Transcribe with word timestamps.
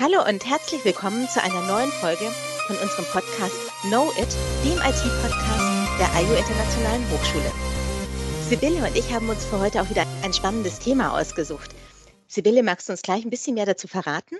Hallo 0.00 0.24
und 0.28 0.46
herzlich 0.46 0.84
willkommen 0.84 1.28
zu 1.28 1.42
einer 1.42 1.60
neuen 1.66 1.90
Folge 1.90 2.30
von 2.68 2.76
unserem 2.76 3.04
Podcast 3.06 3.56
Know 3.82 4.12
It, 4.12 4.28
dem 4.62 4.78
IT-Podcast 4.78 5.98
der 5.98 6.08
IU 6.22 6.34
Internationalen 6.34 7.04
Hochschule. 7.10 7.50
Sibylle 8.48 8.86
und 8.86 8.96
ich 8.96 9.12
haben 9.12 9.28
uns 9.28 9.44
für 9.44 9.58
heute 9.58 9.82
auch 9.82 9.90
wieder 9.90 10.06
ein 10.22 10.32
spannendes 10.32 10.78
Thema 10.78 11.18
ausgesucht. 11.18 11.74
Sibylle, 12.28 12.62
magst 12.62 12.88
du 12.88 12.92
uns 12.92 13.02
gleich 13.02 13.24
ein 13.24 13.30
bisschen 13.30 13.54
mehr 13.54 13.66
dazu 13.66 13.88
verraten? 13.88 14.36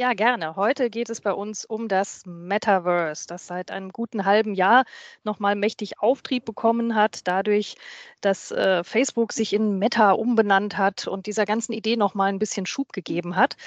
Ja, 0.00 0.14
gerne. 0.14 0.56
Heute 0.56 0.88
geht 0.88 1.10
es 1.10 1.20
bei 1.20 1.30
uns 1.34 1.66
um 1.66 1.86
das 1.86 2.24
Metaverse, 2.24 3.26
das 3.26 3.46
seit 3.46 3.70
einem 3.70 3.90
guten 3.90 4.24
halben 4.24 4.54
Jahr 4.54 4.86
nochmal 5.24 5.56
mächtig 5.56 6.00
Auftrieb 6.00 6.46
bekommen 6.46 6.94
hat, 6.94 7.28
dadurch, 7.28 7.76
dass 8.22 8.50
äh, 8.50 8.82
Facebook 8.82 9.34
sich 9.34 9.52
in 9.52 9.78
Meta 9.78 10.12
umbenannt 10.12 10.78
hat 10.78 11.06
und 11.06 11.26
dieser 11.26 11.44
ganzen 11.44 11.74
Idee 11.74 11.96
nochmal 11.98 12.30
ein 12.30 12.38
bisschen 12.38 12.64
Schub 12.64 12.94
gegeben 12.94 13.36
hat. 13.36 13.58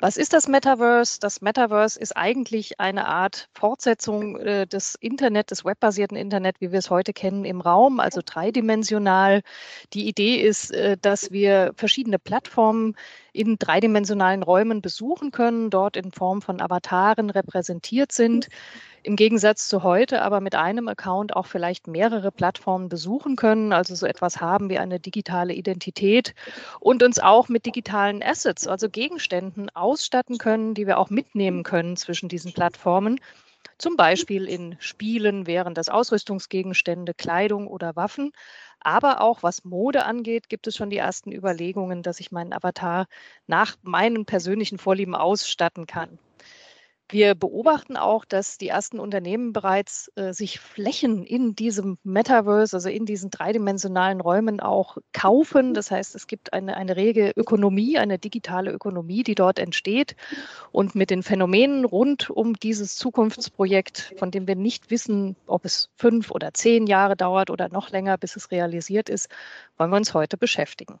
Was 0.00 0.16
ist 0.16 0.32
das 0.32 0.48
Metaverse? 0.48 1.20
Das 1.20 1.40
Metaverse 1.40 2.00
ist 2.00 2.16
eigentlich 2.16 2.80
eine 2.80 3.06
Art 3.06 3.48
Fortsetzung 3.54 4.38
äh, 4.40 4.66
des 4.66 4.96
Internet, 4.96 5.52
des 5.52 5.64
webbasierten 5.64 6.16
Internet, 6.16 6.60
wie 6.60 6.72
wir 6.72 6.80
es 6.80 6.90
heute 6.90 7.12
kennen, 7.12 7.44
im 7.44 7.60
Raum, 7.60 8.00
also 8.00 8.22
dreidimensional. 8.24 9.42
Die 9.92 10.08
Idee 10.08 10.40
ist, 10.40 10.72
äh, 10.72 10.96
dass 11.00 11.30
wir 11.30 11.72
verschiedene 11.76 12.18
Plattformen 12.18 12.96
in 13.36 13.58
dreidimensionalen 13.58 14.42
Räumen 14.42 14.82
besuchen 14.82 15.30
können, 15.30 15.70
dort 15.70 15.96
in 15.96 16.10
Form 16.10 16.42
von 16.42 16.60
Avataren 16.60 17.30
repräsentiert 17.30 18.12
sind 18.12 18.48
im 19.06 19.14
Gegensatz 19.14 19.68
zu 19.68 19.84
heute 19.84 20.22
aber 20.22 20.40
mit 20.40 20.56
einem 20.56 20.88
Account 20.88 21.36
auch 21.36 21.46
vielleicht 21.46 21.86
mehrere 21.86 22.32
Plattformen 22.32 22.88
besuchen 22.88 23.36
können, 23.36 23.72
also 23.72 23.94
so 23.94 24.04
etwas 24.04 24.40
haben 24.40 24.68
wie 24.68 24.78
eine 24.78 24.98
digitale 24.98 25.54
Identität 25.54 26.34
und 26.80 27.04
uns 27.04 27.20
auch 27.20 27.48
mit 27.48 27.66
digitalen 27.66 28.20
Assets, 28.20 28.66
also 28.66 28.90
Gegenständen 28.90 29.70
ausstatten 29.70 30.38
können, 30.38 30.74
die 30.74 30.88
wir 30.88 30.98
auch 30.98 31.08
mitnehmen 31.08 31.62
können 31.62 31.96
zwischen 31.96 32.28
diesen 32.28 32.52
Plattformen. 32.52 33.20
Zum 33.78 33.96
Beispiel 33.96 34.46
in 34.48 34.76
Spielen 34.80 35.46
wären 35.46 35.72
das 35.74 35.88
Ausrüstungsgegenstände, 35.88 37.14
Kleidung 37.14 37.66
oder 37.68 37.96
Waffen. 37.96 38.32
Aber 38.80 39.20
auch 39.22 39.42
was 39.42 39.64
Mode 39.64 40.04
angeht, 40.04 40.48
gibt 40.50 40.66
es 40.66 40.76
schon 40.76 40.90
die 40.90 40.98
ersten 40.98 41.32
Überlegungen, 41.32 42.02
dass 42.02 42.20
ich 42.20 42.30
meinen 42.32 42.52
Avatar 42.52 43.06
nach 43.46 43.76
meinen 43.82 44.26
persönlichen 44.26 44.76
Vorlieben 44.78 45.14
ausstatten 45.14 45.86
kann. 45.86 46.18
Wir 47.08 47.36
beobachten 47.36 47.96
auch, 47.96 48.24
dass 48.24 48.58
die 48.58 48.66
ersten 48.66 48.98
Unternehmen 48.98 49.52
bereits 49.52 50.10
äh, 50.16 50.32
sich 50.32 50.58
Flächen 50.58 51.22
in 51.22 51.54
diesem 51.54 51.98
Metaverse, 52.02 52.76
also 52.76 52.88
in 52.88 53.06
diesen 53.06 53.30
dreidimensionalen 53.30 54.20
Räumen 54.20 54.58
auch 54.58 54.96
kaufen. 55.12 55.72
Das 55.72 55.92
heißt, 55.92 56.16
es 56.16 56.26
gibt 56.26 56.52
eine, 56.52 56.76
eine 56.76 56.96
rege 56.96 57.32
Ökonomie, 57.36 57.96
eine 57.96 58.18
digitale 58.18 58.72
Ökonomie, 58.72 59.22
die 59.22 59.36
dort 59.36 59.60
entsteht. 59.60 60.16
Und 60.72 60.96
mit 60.96 61.10
den 61.10 61.22
Phänomenen 61.22 61.84
rund 61.84 62.28
um 62.28 62.54
dieses 62.54 62.96
Zukunftsprojekt, 62.96 64.14
von 64.18 64.32
dem 64.32 64.48
wir 64.48 64.56
nicht 64.56 64.90
wissen, 64.90 65.36
ob 65.46 65.64
es 65.64 65.90
fünf 65.94 66.32
oder 66.32 66.54
zehn 66.54 66.88
Jahre 66.88 67.16
dauert 67.16 67.50
oder 67.50 67.68
noch 67.68 67.90
länger, 67.90 68.18
bis 68.18 68.34
es 68.34 68.50
realisiert 68.50 69.08
ist, 69.08 69.28
wollen 69.78 69.90
wir 69.90 69.96
uns 69.96 70.12
heute 70.12 70.36
beschäftigen. 70.36 70.98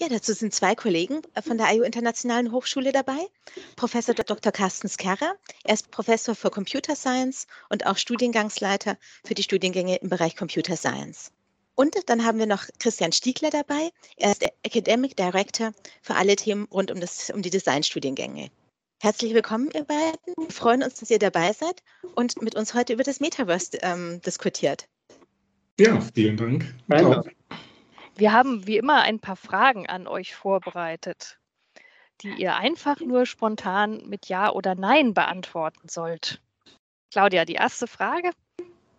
Ja, 0.00 0.08
dazu 0.08 0.32
sind 0.32 0.54
zwei 0.54 0.76
Kollegen 0.76 1.22
äh, 1.34 1.42
von 1.42 1.58
der 1.58 1.74
IU 1.74 1.82
Internationalen 1.82 2.52
Hochschule 2.52 2.92
dabei. 2.92 3.18
Professor 3.74 4.14
Dr. 4.14 4.52
Carsten 4.52 4.88
Skerrer. 4.88 5.34
Er 5.64 5.74
ist 5.74 5.90
Professor 5.90 6.36
für 6.36 6.50
Computer 6.50 6.94
Science 6.94 7.48
und 7.68 7.84
auch 7.84 7.96
Studiengangsleiter 7.96 8.96
für 9.24 9.34
die 9.34 9.42
Studiengänge 9.42 9.96
im 9.96 10.08
Bereich 10.08 10.36
Computer 10.36 10.76
Science. 10.76 11.32
Und 11.74 11.96
dann 12.06 12.24
haben 12.24 12.38
wir 12.38 12.46
noch 12.46 12.64
Christian 12.78 13.10
Stiegler 13.10 13.50
dabei. 13.50 13.90
Er 14.16 14.30
ist 14.30 14.44
Academic 14.62 15.16
Director 15.16 15.72
für 16.00 16.14
alle 16.14 16.36
Themen 16.36 16.68
rund 16.70 16.92
um, 16.92 17.00
das, 17.00 17.30
um 17.30 17.42
die 17.42 17.50
Designstudiengänge. 17.50 18.50
Herzlich 19.00 19.34
willkommen, 19.34 19.68
ihr 19.74 19.84
beiden. 19.84 20.34
Wir 20.36 20.50
freuen 20.50 20.84
uns, 20.84 20.94
dass 20.94 21.10
ihr 21.10 21.18
dabei 21.18 21.52
seid 21.52 21.82
und 22.14 22.40
mit 22.40 22.54
uns 22.54 22.72
heute 22.72 22.92
über 22.92 23.02
das 23.02 23.18
Metaverse 23.18 23.78
ähm, 23.82 24.20
diskutiert. 24.24 24.88
Ja, 25.80 26.00
vielen 26.14 26.36
Dank. 26.36 26.74
Danke. 26.86 27.32
Wir 28.18 28.32
haben 28.32 28.66
wie 28.66 28.76
immer 28.78 29.02
ein 29.02 29.20
paar 29.20 29.36
Fragen 29.36 29.86
an 29.86 30.08
euch 30.08 30.34
vorbereitet, 30.34 31.38
die 32.20 32.32
ihr 32.32 32.56
einfach 32.56 32.98
nur 32.98 33.26
spontan 33.26 34.08
mit 34.08 34.26
Ja 34.26 34.50
oder 34.50 34.74
Nein 34.74 35.14
beantworten 35.14 35.88
sollt. 35.88 36.40
Claudia, 37.12 37.44
die 37.44 37.54
erste 37.54 37.86
Frage. 37.86 38.32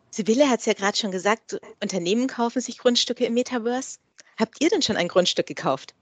Sibylle 0.10 0.50
hat 0.50 0.62
es 0.62 0.68
ja 0.68 0.74
gerade 0.74 0.98
schon 0.98 1.12
gesagt, 1.12 1.60
Unternehmen 1.84 2.28
kaufen 2.28 2.62
sich 2.62 2.78
Grundstücke 2.78 3.26
im 3.26 3.34
Metaverse. 3.34 4.00
Habt 4.40 4.64
ihr 4.64 4.70
denn 4.70 4.82
schon 4.82 4.96
ein 4.96 5.10
Grundstück 5.10 5.48
gekauft? 5.48 5.94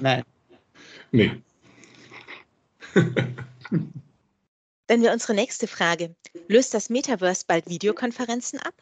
Nein. 0.00 0.24
Nee. 1.10 1.42
Dann 4.86 5.02
wäre 5.02 5.12
unsere 5.12 5.34
nächste 5.34 5.66
Frage. 5.66 6.14
Löst 6.48 6.72
das 6.72 6.88
Metaverse 6.88 7.44
bald 7.46 7.68
Videokonferenzen 7.68 8.60
ab? 8.60 8.72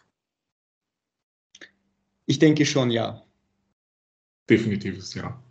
Ich 2.31 2.39
denke 2.39 2.65
schon, 2.65 2.93
ja. 2.93 3.21
Definitives 4.49 5.15
Ja. 5.15 5.43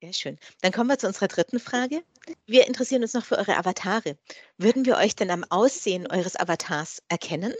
Sehr 0.00 0.12
schön. 0.12 0.38
Dann 0.60 0.70
kommen 0.70 0.88
wir 0.88 0.96
zu 0.96 1.08
unserer 1.08 1.26
dritten 1.26 1.58
Frage. 1.58 2.04
Wir 2.46 2.68
interessieren 2.68 3.02
uns 3.02 3.14
noch 3.14 3.24
für 3.24 3.36
eure 3.36 3.56
Avatare. 3.56 4.16
Würden 4.58 4.86
wir 4.86 4.96
euch 4.96 5.16
denn 5.16 5.32
am 5.32 5.42
Aussehen 5.50 6.06
eures 6.06 6.36
Avatars 6.36 7.02
erkennen? 7.08 7.52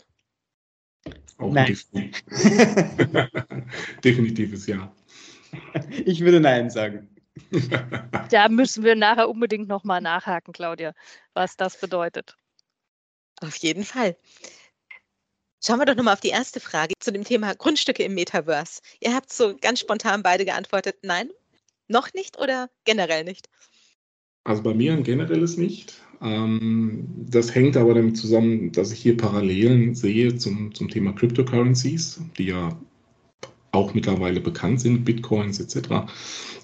Auch 1.38 1.52
Nein. 1.52 1.76
Definitives 4.04 4.68
Ja. 4.68 4.94
Ich 6.04 6.20
würde 6.20 6.38
Nein 6.38 6.70
sagen. 6.70 7.08
Da 8.30 8.48
müssen 8.48 8.84
wir 8.84 8.94
nachher 8.94 9.28
unbedingt 9.28 9.66
nochmal 9.66 10.00
nachhaken, 10.00 10.52
Claudia, 10.52 10.94
was 11.34 11.56
das 11.56 11.80
bedeutet. 11.80 12.36
Auf 13.40 13.56
jeden 13.56 13.82
Fall. 13.82 14.16
Schauen 15.64 15.78
wir 15.78 15.86
doch 15.86 15.94
nochmal 15.94 16.14
auf 16.14 16.20
die 16.20 16.30
erste 16.30 16.58
Frage 16.58 16.94
zu 16.98 17.12
dem 17.12 17.22
Thema 17.22 17.54
Grundstücke 17.54 18.02
im 18.02 18.14
Metaverse. 18.14 18.80
Ihr 19.00 19.14
habt 19.14 19.32
so 19.32 19.56
ganz 19.60 19.78
spontan 19.78 20.24
beide 20.24 20.44
geantwortet, 20.44 20.96
nein, 21.02 21.28
noch 21.86 22.12
nicht 22.14 22.36
oder 22.36 22.68
generell 22.84 23.22
nicht? 23.22 23.48
Also 24.42 24.64
bei 24.64 24.74
mir 24.74 24.92
ein 24.92 25.04
generelles 25.04 25.56
nicht. 25.56 25.94
Ähm, 26.20 27.06
das 27.30 27.54
hängt 27.54 27.76
aber 27.76 27.94
damit 27.94 28.16
zusammen, 28.16 28.72
dass 28.72 28.90
ich 28.90 29.00
hier 29.00 29.16
Parallelen 29.16 29.94
sehe 29.94 30.34
zum, 30.34 30.74
zum 30.74 30.88
Thema 30.88 31.12
Cryptocurrencies, 31.12 32.20
die 32.36 32.46
ja 32.46 32.76
auch 33.70 33.94
mittlerweile 33.94 34.40
bekannt 34.40 34.80
sind, 34.80 35.04
Bitcoins 35.04 35.60
etc., 35.60 36.10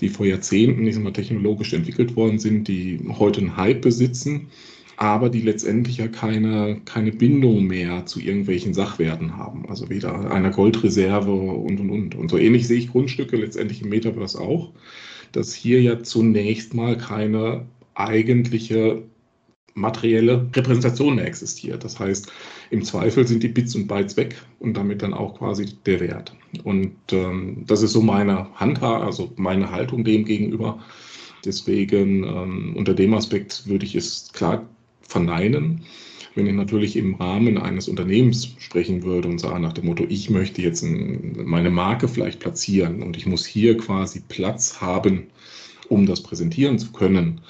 die 0.00 0.08
vor 0.08 0.26
Jahrzehnten 0.26 1.12
technologisch 1.12 1.72
entwickelt 1.72 2.16
worden 2.16 2.40
sind, 2.40 2.66
die 2.66 3.00
heute 3.16 3.40
einen 3.42 3.56
Hype 3.56 3.82
besitzen 3.82 4.50
aber 4.98 5.30
die 5.30 5.42
letztendlich 5.42 5.98
ja 5.98 6.08
keine, 6.08 6.80
keine 6.84 7.12
Bindung 7.12 7.68
mehr 7.68 8.04
zu 8.06 8.20
irgendwelchen 8.20 8.74
Sachwerten 8.74 9.36
haben. 9.36 9.64
Also 9.68 9.88
weder 9.88 10.32
einer 10.32 10.50
Goldreserve 10.50 11.30
und 11.30 11.78
und 11.78 11.90
und. 11.90 12.14
Und 12.16 12.28
so 12.28 12.36
ähnlich 12.36 12.66
sehe 12.66 12.78
ich 12.78 12.90
Grundstücke 12.90 13.36
letztendlich 13.36 13.80
im 13.80 13.90
Metaverse 13.90 14.40
auch, 14.40 14.72
dass 15.30 15.54
hier 15.54 15.80
ja 15.80 16.02
zunächst 16.02 16.74
mal 16.74 16.98
keine 16.98 17.66
eigentliche 17.94 19.04
materielle 19.74 20.48
Repräsentation 20.52 21.14
mehr 21.14 21.28
existiert. 21.28 21.84
Das 21.84 22.00
heißt, 22.00 22.32
im 22.70 22.82
Zweifel 22.82 23.24
sind 23.24 23.44
die 23.44 23.48
Bits 23.48 23.76
und 23.76 23.86
Bytes 23.86 24.16
weg 24.16 24.34
und 24.58 24.76
damit 24.76 25.02
dann 25.02 25.14
auch 25.14 25.38
quasi 25.38 25.66
der 25.86 26.00
Wert. 26.00 26.34
Und 26.64 26.96
ähm, 27.12 27.62
das 27.68 27.82
ist 27.82 27.92
so 27.92 28.02
meine 28.02 28.48
Handha, 28.56 28.98
also 28.98 29.32
meine 29.36 29.70
Haltung 29.70 30.02
dem 30.02 30.24
gegenüber. 30.24 30.80
Deswegen 31.44 32.24
ähm, 32.24 32.74
unter 32.76 32.94
dem 32.94 33.14
Aspekt 33.14 33.68
würde 33.68 33.86
ich 33.86 33.94
es 33.94 34.32
klar 34.32 34.68
verneinen. 35.08 35.80
Wenn 36.34 36.46
ich 36.46 36.54
natürlich 36.54 36.96
im 36.96 37.16
Rahmen 37.16 37.58
eines 37.58 37.88
Unternehmens 37.88 38.54
sprechen 38.58 39.02
würde 39.02 39.28
und 39.28 39.40
sage 39.40 39.58
nach 39.58 39.72
dem 39.72 39.86
Motto, 39.86 40.04
ich 40.08 40.30
möchte 40.30 40.62
jetzt 40.62 40.84
meine 40.84 41.70
Marke 41.70 42.06
vielleicht 42.06 42.38
platzieren 42.38 43.02
und 43.02 43.16
ich 43.16 43.26
muss 43.26 43.44
hier 43.44 43.76
quasi 43.76 44.22
Platz 44.28 44.80
haben, 44.80 45.26
um 45.88 46.06
das 46.06 46.22
präsentieren 46.22 46.78
zu 46.78 46.92
können, 46.92 47.40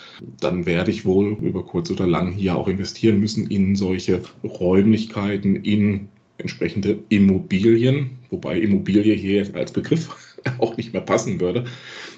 dann 0.41 0.65
werde 0.65 0.91
ich 0.91 1.05
wohl 1.05 1.37
über 1.43 1.65
kurz 1.65 1.91
oder 1.91 2.07
lang 2.07 2.33
hier 2.33 2.57
auch 2.57 2.69
investieren 2.69 3.21
müssen 3.21 3.51
in 3.51 3.77
solche 3.77 4.23
Räumlichkeiten, 4.45 5.57
in 5.57 6.09
entsprechende 6.39 6.99
Immobilien, 7.09 8.11
wobei 8.31 8.61
Immobilie 8.61 9.15
hier 9.15 9.55
als 9.55 9.73
Begriff 9.73 10.28
auch 10.59 10.77
nicht 10.77 10.93
mehr 10.93 11.03
passen 11.03 11.41
würde, 11.41 11.65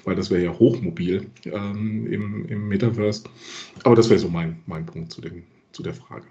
weil 0.03 0.15
das 0.15 0.29
wäre 0.29 0.43
ja 0.43 0.57
hochmobil 0.57 1.27
ähm, 1.45 2.11
im, 2.11 2.45
im 2.47 2.67
Metaverse. 2.67 3.23
Aber 3.83 3.95
das 3.95 4.09
wäre 4.09 4.19
so 4.19 4.29
mein, 4.29 4.59
mein 4.65 4.85
Punkt 4.85 5.11
zu, 5.11 5.21
dem, 5.21 5.43
zu 5.71 5.83
der 5.83 5.93
Frage. 5.93 6.25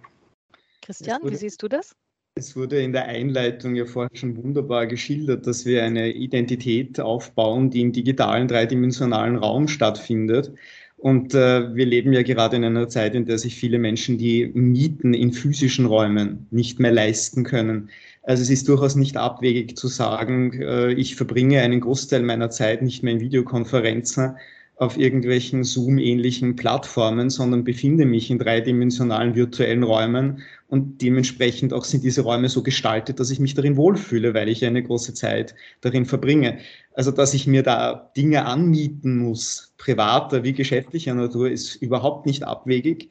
Christian, 0.83 1.21
wie 1.25 1.37
siehst 1.37 1.63
du 1.63 1.69
das? 1.69 1.95
Es 2.37 2.57
wurde 2.57 2.81
in 2.81 2.93
der 2.93 3.07
Einleitung 3.07 3.75
ja 3.75 3.85
vorher 3.85 4.17
schon 4.17 4.37
wunderbar 4.37 4.87
geschildert, 4.87 5.47
dass 5.47 5.67
wir 5.67 5.85
eine 5.85 6.13
Identität 6.13 7.01
aufbauen, 7.01 7.71
die 7.71 7.81
im 7.81 7.93
digitalen 7.93 8.47
dreidimensionalen 8.47 9.37
Raum 9.37 9.69
stattfindet. 9.69 10.53
Und 10.97 11.35
äh, 11.35 11.75
wir 11.75 11.87
leben 11.87 12.13
ja 12.13 12.23
gerade 12.23 12.57
in 12.57 12.65
einer 12.65 12.89
Zeit, 12.89 13.15
in 13.15 13.25
der 13.25 13.39
sich 13.39 13.57
viele 13.57 13.79
Menschen 13.79 14.19
die 14.19 14.47
Mieten 14.55 15.15
in 15.15 15.33
physischen 15.33 15.87
Räumen 15.87 16.47
nicht 16.51 16.79
mehr 16.79 16.93
leisten 16.93 17.43
können. 17.43 17.91
Also 18.23 18.43
es 18.43 18.51
ist 18.51 18.69
durchaus 18.69 18.97
nicht 18.97 19.17
abwegig 19.17 19.77
zu 19.77 19.89
sagen, 19.89 20.53
äh, 20.61 20.93
ich 20.93 21.17
verbringe 21.17 21.61
einen 21.61 21.81
Großteil 21.81 22.23
meiner 22.23 22.51
Zeit 22.51 22.83
nicht 22.83 23.03
mehr 23.03 23.15
in 23.15 23.21
Videokonferenzen, 23.21 24.37
auf 24.81 24.97
irgendwelchen 24.97 25.63
Zoom-ähnlichen 25.63 26.57
Plattformen, 26.57 27.29
sondern 27.29 27.65
befinde 27.65 28.07
mich 28.07 28.31
in 28.31 28.39
dreidimensionalen 28.39 29.35
virtuellen 29.35 29.83
Räumen 29.83 30.41
und 30.69 31.03
dementsprechend 31.03 31.75
auch 31.75 31.85
sind 31.85 32.03
diese 32.03 32.23
Räume 32.23 32.49
so 32.49 32.63
gestaltet, 32.63 33.21
dass 33.21 33.31
ich 33.31 33.41
mich 33.41 33.53
darin 33.53 33.77
wohlfühle, 33.77 34.33
weil 34.33 34.49
ich 34.49 34.65
eine 34.65 34.83
große 34.83 35.13
Zeit 35.13 35.55
darin 35.83 36.07
verbringe. 36.07 36.61
Also, 36.95 37.11
dass 37.11 37.35
ich 37.35 37.47
mir 37.47 37.63
da 37.63 38.11
Dinge 38.17 38.47
anmieten 38.47 39.19
muss, 39.19 39.75
privater 39.77 40.45
wie 40.45 40.55
geschäftlicher 40.55 41.13
Natur, 41.13 41.51
ist 41.51 41.75
überhaupt 41.75 42.25
nicht 42.25 42.45
abwegig. 42.45 43.11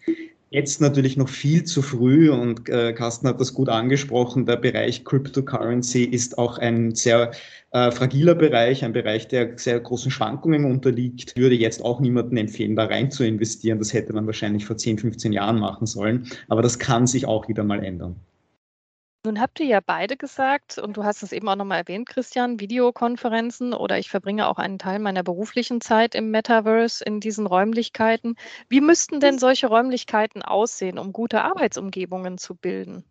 Jetzt 0.51 0.81
natürlich 0.81 1.15
noch 1.15 1.29
viel 1.29 1.63
zu 1.63 1.83
früh 1.83 2.31
und 2.31 2.67
äh, 2.69 2.91
Carsten 2.93 3.27
hat 3.27 3.39
das 3.39 3.53
gut 3.53 3.69
angesprochen. 3.69 4.47
Der 4.47 4.55
Bereich 4.55 5.05
Cryptocurrency 5.05 6.03
ist 6.03 6.39
auch 6.39 6.57
ein 6.57 6.95
sehr 6.95 7.31
äh, 7.69 7.91
fragiler 7.91 8.33
Bereich, 8.33 8.83
ein 8.83 8.93
Bereich, 8.93 9.27
der 9.27 9.59
sehr 9.59 9.79
großen 9.79 10.09
Schwankungen 10.09 10.65
unterliegt. 10.65 11.33
Ich 11.35 11.41
würde 11.41 11.53
jetzt 11.53 11.85
auch 11.85 11.99
niemandem 11.99 12.37
empfehlen, 12.37 12.75
da 12.75 12.85
rein 12.85 13.11
zu 13.11 13.23
investieren. 13.23 13.77
Das 13.77 13.93
hätte 13.93 14.11
man 14.11 14.25
wahrscheinlich 14.25 14.65
vor 14.65 14.75
10, 14.75 14.97
15 14.97 15.33
Jahren 15.33 15.59
machen 15.59 15.85
sollen. 15.85 16.27
Aber 16.47 16.63
das 16.63 16.79
kann 16.79 17.05
sich 17.05 17.27
auch 17.27 17.47
wieder 17.47 17.63
mal 17.63 17.83
ändern. 17.83 18.15
Nun 19.25 19.41
habt 19.41 19.59
ihr 19.59 19.65
ja 19.65 19.81
beide 19.85 20.15
gesagt, 20.15 20.77
und 20.77 20.95
du 20.95 21.03
hast 21.03 21.23
es 21.23 21.33
eben 21.33 21.49
auch 21.49 21.57
nochmal 21.57 21.79
erwähnt, 21.79 22.07
Christian, 22.07 22.61
Videokonferenzen 22.61 23.73
oder 23.73 23.99
ich 23.99 24.09
verbringe 24.09 24.47
auch 24.47 24.57
einen 24.57 24.79
Teil 24.79 24.99
meiner 24.99 25.23
beruflichen 25.23 25.81
Zeit 25.81 26.15
im 26.15 26.31
Metaverse 26.31 27.03
in 27.03 27.19
diesen 27.19 27.45
Räumlichkeiten. 27.45 28.35
Wie 28.69 28.79
müssten 28.79 29.19
denn 29.19 29.37
solche 29.37 29.67
Räumlichkeiten 29.67 30.41
aussehen, 30.41 30.97
um 30.97 31.11
gute 31.11 31.41
Arbeitsumgebungen 31.41 32.37
zu 32.37 32.55
bilden? 32.55 33.03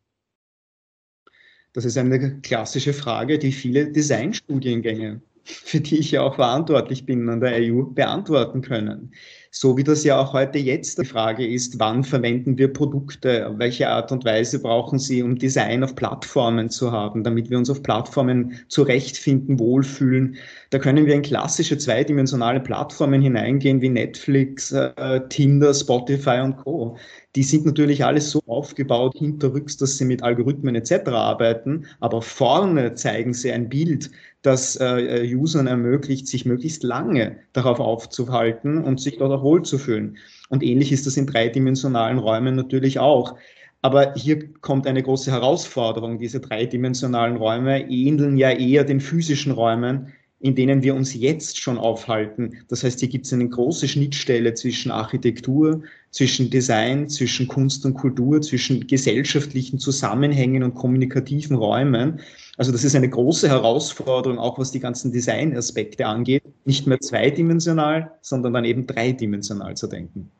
Das 1.74 1.84
ist 1.84 1.98
eine 1.98 2.40
klassische 2.40 2.94
Frage, 2.94 3.38
die 3.38 3.52
viele 3.52 3.92
Designstudiengänge, 3.92 5.20
für 5.48 5.80
die 5.80 5.98
ich 5.98 6.10
ja 6.10 6.22
auch 6.22 6.36
verantwortlich 6.36 7.06
bin 7.06 7.28
an 7.28 7.40
der 7.40 7.54
EU, 7.54 7.82
beantworten 7.82 8.60
können. 8.60 9.12
So 9.50 9.76
wie 9.78 9.84
das 9.84 10.04
ja 10.04 10.20
auch 10.20 10.34
heute 10.34 10.58
jetzt 10.58 10.98
die 10.98 11.06
Frage 11.06 11.46
ist, 11.46 11.78
wann 11.78 12.04
verwenden 12.04 12.58
wir 12.58 12.70
Produkte, 12.70 13.54
welche 13.56 13.88
Art 13.88 14.12
und 14.12 14.24
Weise 14.24 14.60
brauchen 14.60 14.98
sie, 14.98 15.22
um 15.22 15.36
Design 15.36 15.82
auf 15.82 15.94
Plattformen 15.94 16.68
zu 16.68 16.92
haben, 16.92 17.24
damit 17.24 17.48
wir 17.48 17.56
uns 17.56 17.70
auf 17.70 17.82
Plattformen 17.82 18.60
zurechtfinden, 18.68 19.58
wohlfühlen. 19.58 20.36
Da 20.70 20.78
können 20.78 21.06
wir 21.06 21.14
in 21.14 21.22
klassische 21.22 21.78
zweidimensionale 21.78 22.60
Plattformen 22.60 23.22
hineingehen 23.22 23.80
wie 23.80 23.88
Netflix, 23.88 24.70
äh, 24.72 25.20
Tinder, 25.30 25.72
Spotify 25.72 26.40
und 26.42 26.56
Co 26.58 26.98
die 27.36 27.42
sind 27.42 27.66
natürlich 27.66 28.04
alles 28.04 28.30
so 28.30 28.42
aufgebaut 28.46 29.14
hinterrücks, 29.16 29.76
dass 29.76 29.98
sie 29.98 30.04
mit 30.04 30.22
Algorithmen 30.22 30.74
etc. 30.74 31.08
arbeiten, 31.08 31.86
aber 32.00 32.22
vorne 32.22 32.94
zeigen 32.94 33.34
sie 33.34 33.52
ein 33.52 33.68
Bild, 33.68 34.10
das 34.42 34.76
äh, 34.76 35.34
Usern 35.34 35.66
ermöglicht, 35.66 36.26
sich 36.26 36.46
möglichst 36.46 36.82
lange 36.82 37.38
darauf 37.52 37.80
aufzuhalten 37.80 38.82
und 38.82 39.00
sich 39.00 39.18
dort 39.18 39.32
auch 39.32 39.42
wohlzufühlen. 39.42 40.16
Und 40.48 40.62
ähnlich 40.62 40.90
ist 40.90 41.06
das 41.06 41.16
in 41.16 41.26
dreidimensionalen 41.26 42.18
Räumen 42.18 42.54
natürlich 42.54 42.98
auch. 42.98 43.36
Aber 43.82 44.14
hier 44.14 44.52
kommt 44.60 44.86
eine 44.86 45.02
große 45.02 45.30
Herausforderung. 45.30 46.18
Diese 46.18 46.40
dreidimensionalen 46.40 47.36
Räume 47.36 47.88
ähneln 47.88 48.36
ja 48.36 48.50
eher 48.50 48.84
den 48.84 49.00
physischen 49.00 49.52
Räumen, 49.52 50.12
in 50.40 50.54
denen 50.54 50.82
wir 50.82 50.94
uns 50.94 51.14
jetzt 51.14 51.60
schon 51.60 51.78
aufhalten. 51.78 52.58
Das 52.68 52.84
heißt, 52.84 53.00
hier 53.00 53.08
gibt 53.08 53.26
es 53.26 53.32
eine 53.32 53.48
große 53.48 53.88
Schnittstelle 53.88 54.54
zwischen 54.54 54.90
Architektur, 54.90 55.82
zwischen 56.10 56.48
Design, 56.50 57.08
zwischen 57.08 57.48
Kunst 57.48 57.84
und 57.84 57.94
Kultur, 57.94 58.40
zwischen 58.40 58.86
gesellschaftlichen 58.86 59.78
Zusammenhängen 59.78 60.62
und 60.62 60.74
kommunikativen 60.74 61.56
Räumen. 61.56 62.20
Also 62.56 62.72
das 62.72 62.84
ist 62.84 62.94
eine 62.94 63.10
große 63.10 63.48
Herausforderung, 63.48 64.38
auch 64.38 64.58
was 64.58 64.70
die 64.70 64.80
ganzen 64.80 65.12
Designaspekte 65.12 66.06
angeht, 66.06 66.44
nicht 66.64 66.86
mehr 66.86 67.00
zweidimensional, 67.00 68.12
sondern 68.20 68.52
dann 68.54 68.64
eben 68.64 68.86
dreidimensional 68.86 69.76
zu 69.76 69.88
denken. 69.88 70.30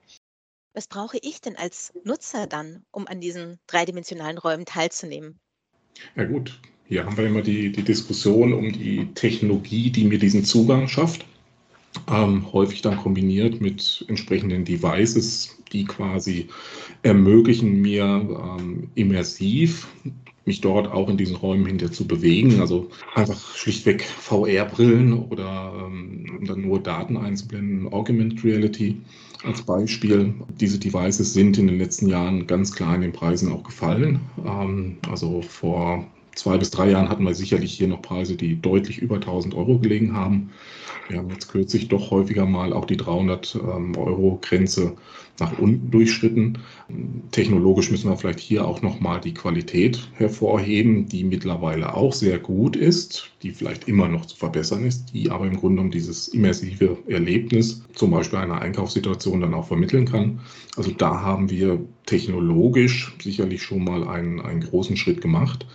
Was 0.75 0.87
brauche 0.87 1.19
ich 1.23 1.41
denn 1.41 1.56
als 1.56 1.93
Nutzer 2.05 2.47
dann, 2.47 2.85
um 2.93 3.09
an 3.09 3.21
diesen 3.21 3.59
dreidimensionalen 3.67 4.39
Räumen 4.39 4.65
teilzunehmen? 4.65 5.41
Ja 6.15 6.25
gut, 6.25 6.61
hier 6.88 7.05
haben 7.05 7.17
wir 7.17 7.26
immer 7.26 7.43
die, 7.43 7.70
die 7.70 7.82
Diskussion 7.82 8.52
um 8.52 8.73
die 8.73 9.06
Technologie, 9.14 9.90
die 9.90 10.05
mir 10.05 10.19
diesen 10.19 10.44
Zugang 10.44 10.88
schafft. 10.88 11.26
Ähm, 12.11 12.52
häufig 12.52 12.82
dann 12.82 12.96
kombiniert 12.96 13.61
mit 13.61 14.05
entsprechenden 14.08 14.64
Devices, 14.64 15.56
die 15.73 15.85
quasi 15.85 16.49
ermöglichen 17.02 17.81
mir 17.81 18.05
ähm, 18.05 18.88
immersiv 18.94 19.88
mich 20.49 20.61
dort 20.62 20.90
auch 20.90 21.11
in 21.11 21.19
diesen 21.19 21.37
Räumen 21.37 21.67
hinter 21.67 21.93
zu 21.93 22.06
bewegen. 22.06 22.61
Also 22.61 22.88
einfach 23.14 23.55
schlichtweg 23.55 24.02
VR-Brillen 24.02 25.12
oder 25.12 25.75
ähm, 25.87 26.41
dann 26.46 26.62
nur 26.62 26.82
Daten 26.82 27.17
einzublenden, 27.19 27.93
Augmented 27.93 28.43
Reality 28.44 28.96
als 29.44 29.61
Beispiel. 29.62 30.34
Diese 30.58 30.79
Devices 30.79 31.34
sind 31.34 31.58
in 31.58 31.67
den 31.67 31.79
letzten 31.79 32.08
Jahren 32.08 32.46
ganz 32.46 32.73
klar 32.73 32.94
in 32.94 33.02
den 33.02 33.12
Preisen 33.12 33.52
auch 33.52 33.62
gefallen. 33.62 34.20
Ähm, 34.46 34.96
also 35.11 35.43
vor 35.43 36.06
zwei 36.38 36.56
bis 36.56 36.70
drei 36.70 36.90
Jahren 36.90 37.08
hatten 37.08 37.25
wir 37.25 37.35
sicherlich 37.35 37.73
hier 37.73 37.88
noch 37.88 38.02
Preise, 38.02 38.37
die 38.37 38.61
deutlich 38.61 38.99
über 38.99 39.17
1000 39.17 39.55
Euro 39.55 39.79
gelegen 39.79 40.14
haben. 40.14 40.50
Wir 41.08 41.19
haben 41.19 41.31
jetzt 41.31 41.50
kürzlich 41.50 41.88
doch 41.88 42.11
häufiger 42.11 42.46
mal 42.46 42.73
auch 42.73 42.85
die 42.85 42.96
300 42.96 43.56
ähm, 43.56 43.96
Euro 43.96 44.38
Grenze 44.43 44.94
nach 45.40 45.58
unten 45.58 45.90
durchschritten. 45.90 46.58
Technologisch 47.31 47.90
müssen 47.90 48.11
wir 48.11 48.17
vielleicht 48.17 48.40
hier 48.40 48.67
auch 48.67 48.82
nochmal 48.82 49.20
die 49.20 49.35
Qualität 49.35 50.08
hervorheben, 50.14 51.08
die 51.08 51.25
mittlerweile 51.25 51.94
auch 51.94 52.12
sehr 52.12 52.38
gut 52.38 52.76
ist, 52.76 53.31
die 53.43 53.52
vielleicht 53.52 53.88
immer 53.88 54.08
noch 54.08 54.26
zu 54.26 54.37
verbessern 54.37 54.84
ist, 54.84 55.14
die 55.14 55.31
aber 55.31 55.46
im 55.46 55.56
Grunde 55.56 55.76
genommen 55.76 55.91
dieses 55.91 56.29
immersive 56.29 56.99
Erlebnis, 57.06 57.82
zum 57.94 58.11
Beispiel 58.11 58.41
einer 58.41 58.61
Einkaufssituation, 58.61 59.41
dann 59.41 59.55
auch 59.55 59.69
vermitteln 59.69 60.06
kann. 60.06 60.41
Also 60.76 60.91
da 60.91 61.20
haben 61.20 61.50
wir 61.50 61.81
technologisch 62.06 63.14
sicherlich 63.23 63.62
schon 63.62 63.84
mal 63.84 64.06
einen, 64.06 64.41
einen 64.41 64.61
großen 64.61 64.96
Schritt 64.96 65.20
gemacht. 65.20 65.67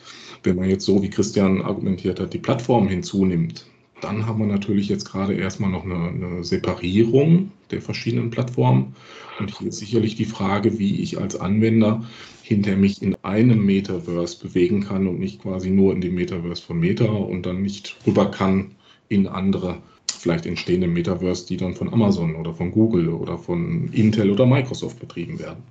Wenn 0.44 0.58
man 0.58 0.70
jetzt 0.70 0.86
so, 0.86 1.02
wie 1.02 1.10
Christian 1.10 1.62
argumentiert 1.62 2.20
hat, 2.20 2.34
die 2.34 2.40
Plattform 2.40 2.88
hinzunimmt, 2.88 3.66
dann 4.02 4.26
haben 4.26 4.40
wir 4.40 4.48
natürlich 4.48 4.90
jetzt 4.90 5.06
gerade 5.06 5.34
erstmal 5.34 5.72
noch 5.72 5.86
eine, 5.86 5.96
eine, 5.96 6.44
Separierung 6.44 7.52
der 7.72 7.82
verschiedenen 7.82 8.30
Plattformen. 8.30 8.94
Und 9.40 9.58
hier 9.58 9.70
ist 9.70 9.78
sicherlich 9.78 10.16
die 10.16 10.26
Frage, 10.26 10.78
wie 10.78 11.02
ich 11.02 11.18
als 11.18 11.38
Anwender 11.38 12.04
hinter 12.42 12.76
mich 12.76 13.02
in 13.02 13.16
einem 13.24 13.66
Metaverse 13.66 14.46
bewegen 14.46 14.82
kann 14.82 15.08
und 15.08 15.20
nicht 15.20 15.42
quasi 15.42 15.70
nur 15.70 15.94
in 15.94 16.02
dem 16.02 16.16
Metaverse 16.16 16.62
von 16.62 16.80
Meta 16.80 17.06
und 17.06 17.46
dann 17.46 17.62
nicht 17.62 17.96
rüber 18.06 18.30
kann 18.30 18.72
in 19.08 19.28
andere 19.28 19.78
vielleicht 20.12 20.46
entstehende 20.46 20.88
Metaverse, 20.88 21.48
die 21.48 21.58
dann 21.58 21.74
von 21.74 21.92
Amazon 21.94 22.36
oder 22.36 22.54
von 22.54 22.72
Google 22.72 23.10
oder 23.10 23.38
von 23.38 23.90
Intel 23.94 24.30
oder 24.32 24.46
Microsoft 24.46 25.00
betrieben 25.00 25.40
werden 25.40 25.64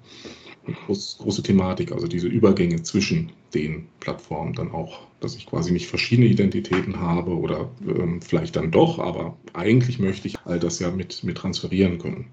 eine 0.67 0.77
groß, 0.77 1.19
große 1.19 1.43
Thematik, 1.43 1.93
also 1.93 2.07
diese 2.07 2.29
Übergänge 2.29 2.83
zwischen 2.83 3.33
den 3.55 3.89
Plattformen 4.01 4.55
dann 4.55 4.71
auch, 4.71 5.01
dass 5.21 5.35
ich 5.35 5.47
quasi 5.47 5.73
nicht 5.73 5.89
verschiedene 5.89 6.29
Identitäten 6.29 7.01
habe 7.01 7.33
oder 7.33 7.71
ähm, 7.87 8.23
vielleicht 8.23 8.57
dann 8.57 8.71
doch, 8.71 8.99
aber 8.99 9.37
eigentlich 9.53 9.99
möchte 9.99 10.29
ich 10.29 10.39
all 10.45 10.59
das 10.59 10.79
ja 10.79 10.91
mit, 10.91 11.25
mit 11.25 11.37
transferieren 11.37 11.99
können. 11.99 12.27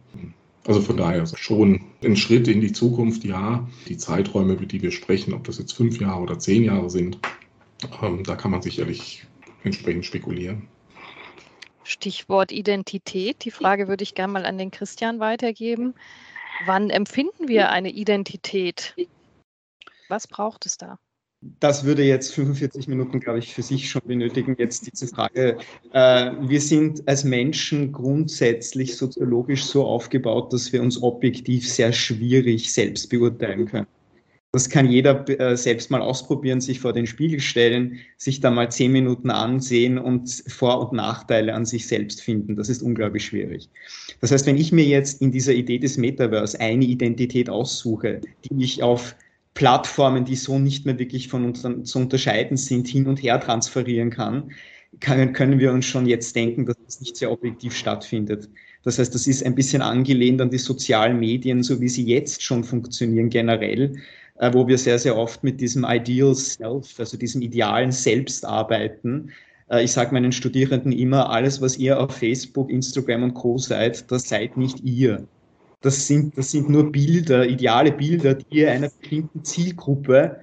Also 0.65 0.81
von 0.81 0.97
daher 0.97 1.25
schon 1.25 1.81
ein 2.03 2.15
Schritt 2.15 2.47
in 2.47 2.61
die 2.61 2.73
Zukunft, 2.73 3.23
ja. 3.23 3.67
Die 3.87 3.97
Zeiträume, 3.97 4.53
über 4.53 4.65
die 4.65 4.81
wir 4.81 4.91
sprechen, 4.91 5.33
ob 5.33 5.45
das 5.45 5.57
jetzt 5.57 5.73
fünf 5.73 5.99
Jahre 5.99 6.21
oder 6.21 6.37
zehn 6.37 6.63
Jahre 6.63 6.89
sind, 6.89 7.17
ähm, 8.01 8.23
da 8.23 8.35
kann 8.35 8.51
man 8.51 8.61
sicherlich 8.61 9.25
entsprechend 9.63 10.05
spekulieren. 10.05 10.67
Stichwort 11.83 12.51
Identität. 12.51 13.43
Die 13.45 13.51
Frage 13.51 13.87
würde 13.87 14.03
ich 14.03 14.13
gerne 14.13 14.33
mal 14.33 14.45
an 14.45 14.57
den 14.57 14.69
Christian 14.69 15.19
weitergeben. 15.19 15.95
Wann 16.65 16.89
empfinden 16.89 17.47
wir 17.47 17.69
eine 17.69 17.89
Identität? 17.89 18.95
Was 20.09 20.27
braucht 20.27 20.65
es 20.65 20.77
da? 20.77 20.97
Das 21.61 21.85
würde 21.85 22.03
jetzt 22.03 22.33
45 22.33 22.89
Minuten, 22.89 23.21
glaube 23.21 23.39
ich, 23.39 23.53
für 23.53 23.61
sich 23.61 23.89
schon 23.89 24.01
benötigen, 24.05 24.55
jetzt 24.57 24.91
diese 24.91 25.07
Frage. 25.07 25.57
Äh, 25.93 26.31
wir 26.41 26.59
sind 26.59 27.07
als 27.07 27.23
Menschen 27.23 27.93
grundsätzlich 27.93 28.97
soziologisch 28.97 29.63
so 29.63 29.85
aufgebaut, 29.85 30.51
dass 30.51 30.73
wir 30.73 30.81
uns 30.81 31.01
objektiv 31.01 31.69
sehr 31.69 31.93
schwierig 31.93 32.73
selbst 32.73 33.09
beurteilen 33.09 33.67
können. 33.67 33.87
Das 34.51 34.67
kann 34.67 34.89
jeder 34.89 35.29
äh, 35.29 35.55
selbst 35.55 35.91
mal 35.91 36.01
ausprobieren, 36.01 36.59
sich 36.59 36.79
vor 36.79 36.91
den 36.91 37.05
Spiegel 37.05 37.39
stellen, 37.39 37.99
sich 38.17 38.39
da 38.39 38.49
mal 38.49 38.71
zehn 38.71 38.91
Minuten 38.91 39.29
ansehen 39.29 39.99
und 39.99 40.43
Vor- 40.47 40.89
und 40.89 40.95
Nachteile 40.95 41.53
an 41.53 41.65
sich 41.65 41.85
selbst 41.85 42.23
finden. 42.23 42.55
Das 42.55 42.67
ist 42.67 42.81
unglaublich 42.81 43.25
schwierig. 43.25 43.69
Das 44.21 44.31
heißt, 44.31 44.47
wenn 44.47 44.57
ich 44.57 44.71
mir 44.71 44.85
jetzt 44.85 45.21
in 45.21 45.31
dieser 45.31 45.53
Idee 45.53 45.77
des 45.77 45.97
Metaverse 45.97 46.59
eine 46.59 46.85
Identität 46.85 47.47
aussuche, 47.47 48.21
die 48.49 48.63
ich 48.63 48.81
auf 48.81 49.15
Plattformen, 49.53 50.25
die 50.25 50.35
so 50.35 50.57
nicht 50.57 50.83
mehr 50.83 50.97
wirklich 50.97 51.27
von 51.27 51.45
uns 51.45 51.61
zu 51.61 51.99
unterscheiden 51.99 52.57
sind, 52.57 52.87
hin 52.87 53.05
und 53.05 53.21
her 53.21 53.39
transferieren 53.39 54.09
kann, 54.09 54.51
können 54.99 55.59
wir 55.59 55.71
uns 55.71 55.85
schon 55.85 56.07
jetzt 56.07 56.35
denken, 56.35 56.65
dass 56.65 56.77
das 56.83 57.01
nicht 57.01 57.17
sehr 57.17 57.31
objektiv 57.31 57.75
stattfindet. 57.75 58.49
Das 58.83 58.97
heißt, 58.97 59.13
das 59.13 59.27
ist 59.27 59.45
ein 59.45 59.53
bisschen 59.53 59.81
angelehnt 59.81 60.41
an 60.41 60.49
die 60.49 60.57
sozialen 60.57 61.19
Medien, 61.19 61.61
so 61.61 61.79
wie 61.81 61.89
sie 61.89 62.05
jetzt 62.05 62.41
schon 62.41 62.63
funktionieren 62.63 63.29
generell 63.29 63.93
äh, 64.39 64.51
wo 64.53 64.67
wir 64.67 64.77
sehr, 64.77 64.99
sehr 64.99 65.15
oft 65.15 65.43
mit 65.43 65.61
diesem 65.61 65.85
Ideal 65.87 66.35
Self, 66.35 66.99
also 66.99 67.17
diesem 67.17 67.41
idealen 67.41 67.91
Selbst 67.91 68.45
arbeiten, 68.45 69.31
Äh, 69.69 69.83
ich 69.83 69.91
sage 69.91 70.13
meinen 70.13 70.31
Studierenden 70.31 70.91
immer, 70.91 71.29
alles, 71.29 71.61
was 71.61 71.77
ihr 71.77 71.99
auf 71.99 72.15
Facebook, 72.15 72.69
Instagram 72.69 73.23
und 73.23 73.33
Co. 73.35 73.57
seid, 73.57 74.11
das 74.11 74.27
seid 74.27 74.57
nicht 74.57 74.81
ihr. 74.83 75.27
Das 75.81 76.07
sind, 76.07 76.37
das 76.37 76.51
sind 76.51 76.69
nur 76.69 76.91
Bilder, 76.91 77.47
ideale 77.47 77.91
Bilder, 77.91 78.33
die 78.35 78.57
ihr 78.57 78.71
einer 78.71 78.89
bestimmten 78.99 79.43
Zielgruppe 79.45 80.37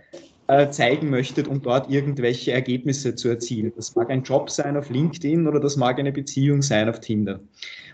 äh, 0.47 0.71
zeigen 0.71 1.11
möchtet, 1.11 1.49
um 1.49 1.61
dort 1.61 1.91
irgendwelche 1.91 2.53
Ergebnisse 2.53 3.15
zu 3.17 3.29
erzielen. 3.29 3.73
Das 3.77 3.95
mag 3.97 4.11
ein 4.11 4.23
Job 4.23 4.49
sein 4.49 4.77
auf 4.77 4.89
LinkedIn 4.91 5.47
oder 5.47 5.61
das 5.61 5.77
mag 5.77 5.99
eine 5.99 6.13
Beziehung 6.13 6.63
sein 6.63 6.89
auf 6.89 7.01
Tinder. 7.01 7.41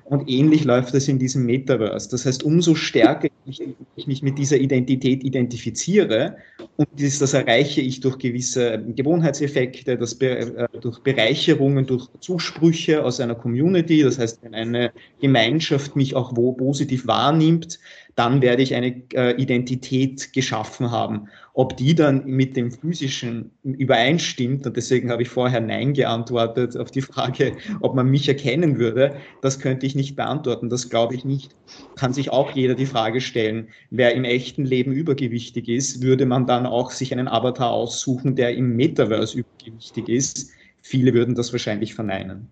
Und 0.05 0.29
ähnlich 0.29 0.65
läuft 0.65 0.95
es 0.95 1.09
in 1.09 1.19
diesem 1.19 1.47
Metaverse. 1.47 2.11
Das 2.11 2.27
heißt, 2.27 2.43
umso 2.43 2.75
stärker 2.75 3.29
ich, 3.47 3.63
ich 3.97 4.07
mich 4.07 4.23
mit 4.23 4.39
dieser 4.39 4.57
Identität 4.57 5.25
identifiziere 5.25 6.37
und 6.77 6.89
das, 6.97 7.19
das 7.19 7.35
erreiche 7.35 7.81
ich 7.81 8.01
durch 8.01 8.19
gewisse 8.19 8.83
Gewohnheitseffekte, 8.95 9.97
das 9.97 10.15
äh, 10.21 10.69
durch 10.81 11.01
Bereicherungen, 11.01 11.87
durch 11.87 12.09
Zusprüche 12.21 13.05
aus 13.05 13.21
einer 13.21 13.35
Community. 13.35 14.03
Das 14.03 14.19
heißt, 14.19 14.41
wenn 14.43 14.55
eine 14.55 14.93
Gemeinschaft 15.21 15.97
mich 15.97 16.15
auch 16.15 16.37
wo 16.37 16.53
positiv 16.53 17.07
wahrnimmt, 17.07 17.79
dann 18.15 18.43
werde 18.43 18.63
ich 18.63 18.75
eine 18.75 19.03
äh, 19.15 19.41
Identität 19.41 20.33
geschaffen 20.33 20.91
haben. 20.91 21.29
Ob 21.55 21.77
die 21.77 21.95
dann 21.95 22.25
mit 22.27 22.57
dem 22.57 22.71
physischen 22.71 23.51
übereinstimmt, 23.63 24.67
und 24.67 24.77
deswegen 24.77 25.11
habe 25.11 25.23
ich 25.23 25.29
vorher 25.29 25.61
Nein 25.61 25.93
geantwortet 25.93 26.77
auf 26.77 26.91
die 26.91 27.03
Frage, 27.03 27.57
ob 27.81 27.95
man 27.95 28.09
mich 28.09 28.29
erkennen 28.29 28.79
würde, 28.79 29.17
das 29.41 29.59
könnte 29.59 29.87
ich 29.87 29.95
nicht 29.95 30.17
beantworten, 30.17 30.69
das 30.69 30.89
glaube 30.89 31.15
ich 31.15 31.25
nicht. 31.25 31.55
Kann 31.97 32.13
sich 32.13 32.31
auch 32.31 32.51
jeder 32.53 32.75
die 32.75 32.87
Frage 32.87 33.21
stellen, 33.21 33.69
wer 33.91 34.15
im 34.15 34.25
echten 34.25 34.65
Leben 34.65 34.93
übergewichtig 34.93 35.69
ist, 35.69 36.03
würde 36.03 36.27
man 36.27 36.47
dann 36.47 36.67
auch 36.67 36.91
sich 36.91 37.13
einen 37.13 37.29
Avatar 37.29 37.71
aussuchen, 37.71 38.37
der 38.37 38.55
im 38.55 38.77
Metaverse 38.77 39.39
übergewichtig 39.39 40.09
ist? 40.09 40.51
Viele 40.83 41.15
würden 41.15 41.35
das 41.35 41.53
wahrscheinlich 41.53 41.95
verneinen. 41.95 42.49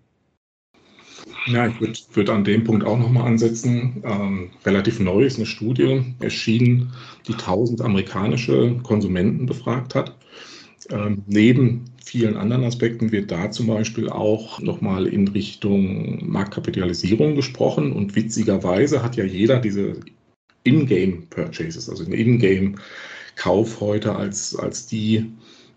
Ja, 1.51 1.67
ich 1.67 1.79
würde 1.79 1.99
würd 2.13 2.29
an 2.29 2.43
dem 2.43 2.63
Punkt 2.63 2.85
auch 2.85 2.97
nochmal 2.97 3.27
ansetzen. 3.27 4.03
Ähm, 4.05 4.49
relativ 4.65 4.99
neu 4.99 5.23
ist 5.23 5.37
eine 5.37 5.45
Studie 5.45 6.03
erschienen, 6.19 6.93
die 7.27 7.33
1000 7.33 7.81
amerikanische 7.81 8.77
Konsumenten 8.83 9.45
befragt 9.45 9.95
hat. 9.95 10.15
Ähm, 10.89 11.23
neben 11.27 11.85
vielen 12.03 12.37
anderen 12.37 12.63
Aspekten 12.63 13.11
wird 13.11 13.31
da 13.31 13.51
zum 13.51 13.67
Beispiel 13.67 14.09
auch 14.09 14.59
nochmal 14.59 15.07
in 15.07 15.27
Richtung 15.27 16.29
Marktkapitalisierung 16.29 17.35
gesprochen. 17.35 17.91
Und 17.91 18.15
witzigerweise 18.15 19.03
hat 19.03 19.15
ja 19.15 19.23
jeder 19.23 19.59
diese 19.59 19.97
In-Game-Purchases, 20.63 21.89
also 21.89 22.03
den 22.03 22.13
In-Game-Kauf 22.13 23.79
heute 23.79 24.15
als, 24.15 24.55
als 24.55 24.87
die 24.87 25.31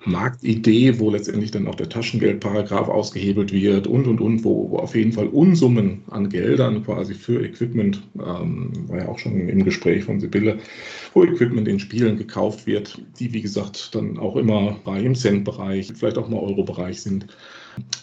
Marktidee, 0.06 0.98
wo 0.98 1.10
letztendlich 1.10 1.50
dann 1.50 1.66
auch 1.66 1.74
der 1.74 1.88
Taschengeldparagraf 1.88 2.88
ausgehebelt 2.88 3.52
wird 3.52 3.86
und, 3.86 4.06
und, 4.06 4.20
und, 4.20 4.44
wo, 4.44 4.70
wo 4.70 4.78
auf 4.78 4.94
jeden 4.94 5.12
Fall 5.12 5.28
Unsummen 5.28 6.02
an 6.10 6.28
Geldern 6.28 6.84
quasi 6.84 7.14
für 7.14 7.42
Equipment, 7.42 8.02
ähm, 8.16 8.70
war 8.88 8.98
ja 8.98 9.08
auch 9.08 9.18
schon 9.18 9.48
im 9.48 9.64
Gespräch 9.64 10.04
von 10.04 10.20
Sibylle, 10.20 10.58
wo 11.14 11.24
Equipment 11.24 11.68
in 11.68 11.78
Spielen 11.78 12.18
gekauft 12.18 12.66
wird, 12.66 13.00
die, 13.18 13.32
wie 13.32 13.40
gesagt, 13.40 13.94
dann 13.94 14.18
auch 14.18 14.36
immer 14.36 14.76
bei 14.84 15.00
im 15.00 15.14
Cent-Bereich, 15.14 15.92
vielleicht 15.94 16.18
auch 16.18 16.28
mal 16.28 16.40
Euro-Bereich 16.40 17.00
sind. 17.00 17.26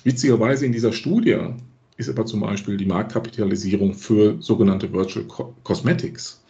Witzigerweise 0.03 0.65
in 0.65 0.72
dieser 0.72 0.93
Studie 0.93 1.38
ist 1.98 2.10
aber 2.10 2.25
zum 2.25 2.39
Beispiel 2.39 2.77
die 2.77 2.86
Marktkapitalisierung 2.86 3.93
für 3.93 4.41
sogenannte 4.41 4.91
Virtual 4.91 5.25
Cosmetics, 5.63 6.41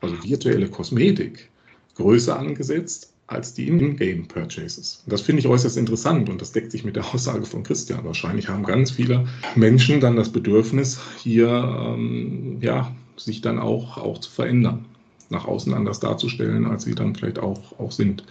also 0.00 0.14
virtuelle 0.22 0.68
Kosmetik, 0.68 1.50
größer 1.96 2.38
angesetzt 2.38 3.12
als 3.30 3.54
die 3.54 3.68
In-Game-Purchases. 3.68 5.04
Das 5.06 5.20
finde 5.20 5.40
ich 5.40 5.46
äußerst 5.46 5.76
interessant 5.76 6.28
und 6.28 6.40
das 6.40 6.50
deckt 6.50 6.72
sich 6.72 6.84
mit 6.84 6.96
der 6.96 7.14
Aussage 7.14 7.46
von 7.46 7.62
Christian. 7.62 8.04
Wahrscheinlich 8.04 8.48
haben 8.48 8.64
ganz 8.64 8.90
viele 8.90 9.26
Menschen 9.54 10.00
dann 10.00 10.16
das 10.16 10.30
Bedürfnis, 10.30 11.00
hier 11.22 11.48
ähm, 11.48 12.58
ja, 12.60 12.92
sich 13.16 13.40
dann 13.40 13.60
auch, 13.60 13.98
auch 13.98 14.18
zu 14.18 14.30
verändern, 14.30 14.84
nach 15.28 15.44
außen 15.44 15.72
anders 15.72 16.00
darzustellen, 16.00 16.66
als 16.66 16.82
sie 16.82 16.94
dann 16.96 17.14
vielleicht 17.14 17.38
auch, 17.38 17.78
auch 17.78 17.92
sind. 17.92 18.24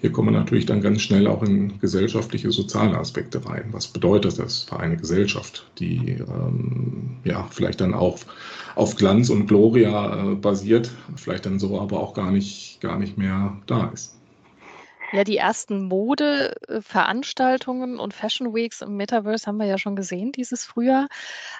Hier 0.00 0.10
kommen 0.10 0.32
natürlich 0.32 0.64
dann 0.64 0.80
ganz 0.80 1.02
schnell 1.02 1.26
auch 1.26 1.42
in 1.42 1.78
gesellschaftliche, 1.78 2.50
soziale 2.50 2.96
Aspekte 2.96 3.44
rein. 3.44 3.64
Was 3.72 3.88
bedeutet 3.88 4.38
das 4.38 4.62
für 4.62 4.80
eine 4.80 4.96
Gesellschaft, 4.96 5.70
die 5.78 6.16
ähm, 6.18 7.18
ja 7.24 7.46
vielleicht 7.50 7.82
dann 7.82 7.92
auch 7.92 8.18
auf 8.74 8.96
Glanz 8.96 9.28
und 9.28 9.46
Gloria 9.48 10.32
äh, 10.32 10.34
basiert, 10.36 10.90
vielleicht 11.16 11.44
dann 11.44 11.58
so 11.58 11.78
aber 11.78 12.00
auch 12.00 12.14
gar 12.14 12.30
nicht, 12.30 12.80
gar 12.80 12.98
nicht 12.98 13.18
mehr 13.18 13.58
da 13.66 13.88
ist? 13.88 14.19
Ja, 15.12 15.24
die 15.24 15.38
ersten 15.38 15.88
Modeveranstaltungen 15.88 17.98
und 17.98 18.14
Fashion 18.14 18.54
Weeks 18.54 18.80
im 18.80 18.96
Metaverse 18.96 19.44
haben 19.46 19.56
wir 19.56 19.66
ja 19.66 19.76
schon 19.76 19.96
gesehen 19.96 20.30
dieses 20.30 20.64
Frühjahr. 20.64 21.08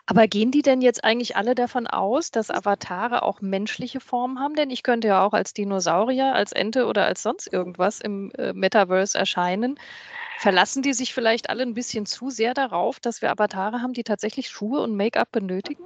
Aber 0.07 0.29
gehen 0.29 0.53
die 0.53 0.63
denn 0.63 0.81
jetzt 0.81 1.03
eigentlich 1.03 1.35
alle 1.37 1.57
davon 1.57 1.89
aus, 1.89 2.31
dass 2.31 2.51
Avatare 2.51 3.25
auch 3.25 3.41
menschliche 3.41 3.99
Formen 3.99 4.39
haben? 4.39 4.55
Denn 4.55 4.71
ich 4.71 4.85
könnte 4.85 5.09
ja 5.09 5.25
auch 5.25 5.33
als 5.33 5.53
Dinosaurier, 5.53 6.33
als 6.33 6.53
Ente 6.53 6.87
oder 6.87 7.07
als 7.07 7.25
sonst 7.25 7.53
irgendwas 7.53 8.01
im 8.01 8.31
äh, 8.39 8.53
Metaverse 8.53 9.19
erscheinen. 9.19 9.81
Verlassen 10.39 10.83
die 10.83 10.95
sich 10.95 11.13
vielleicht 11.13 11.51
alle 11.51 11.65
ein 11.65 11.75
bisschen 11.75 12.07
zu 12.07 12.31
sehr 12.31 12.55
darauf, 12.55 13.01
dass 13.01 13.21
wir 13.21 13.33
Avatare 13.33 13.83
haben, 13.83 13.95
die 13.95 14.05
tatsächlich 14.05 14.49
Schuhe 14.49 14.81
und 14.81 14.97
Make-up 14.97 15.33
benötigen? 15.33 15.83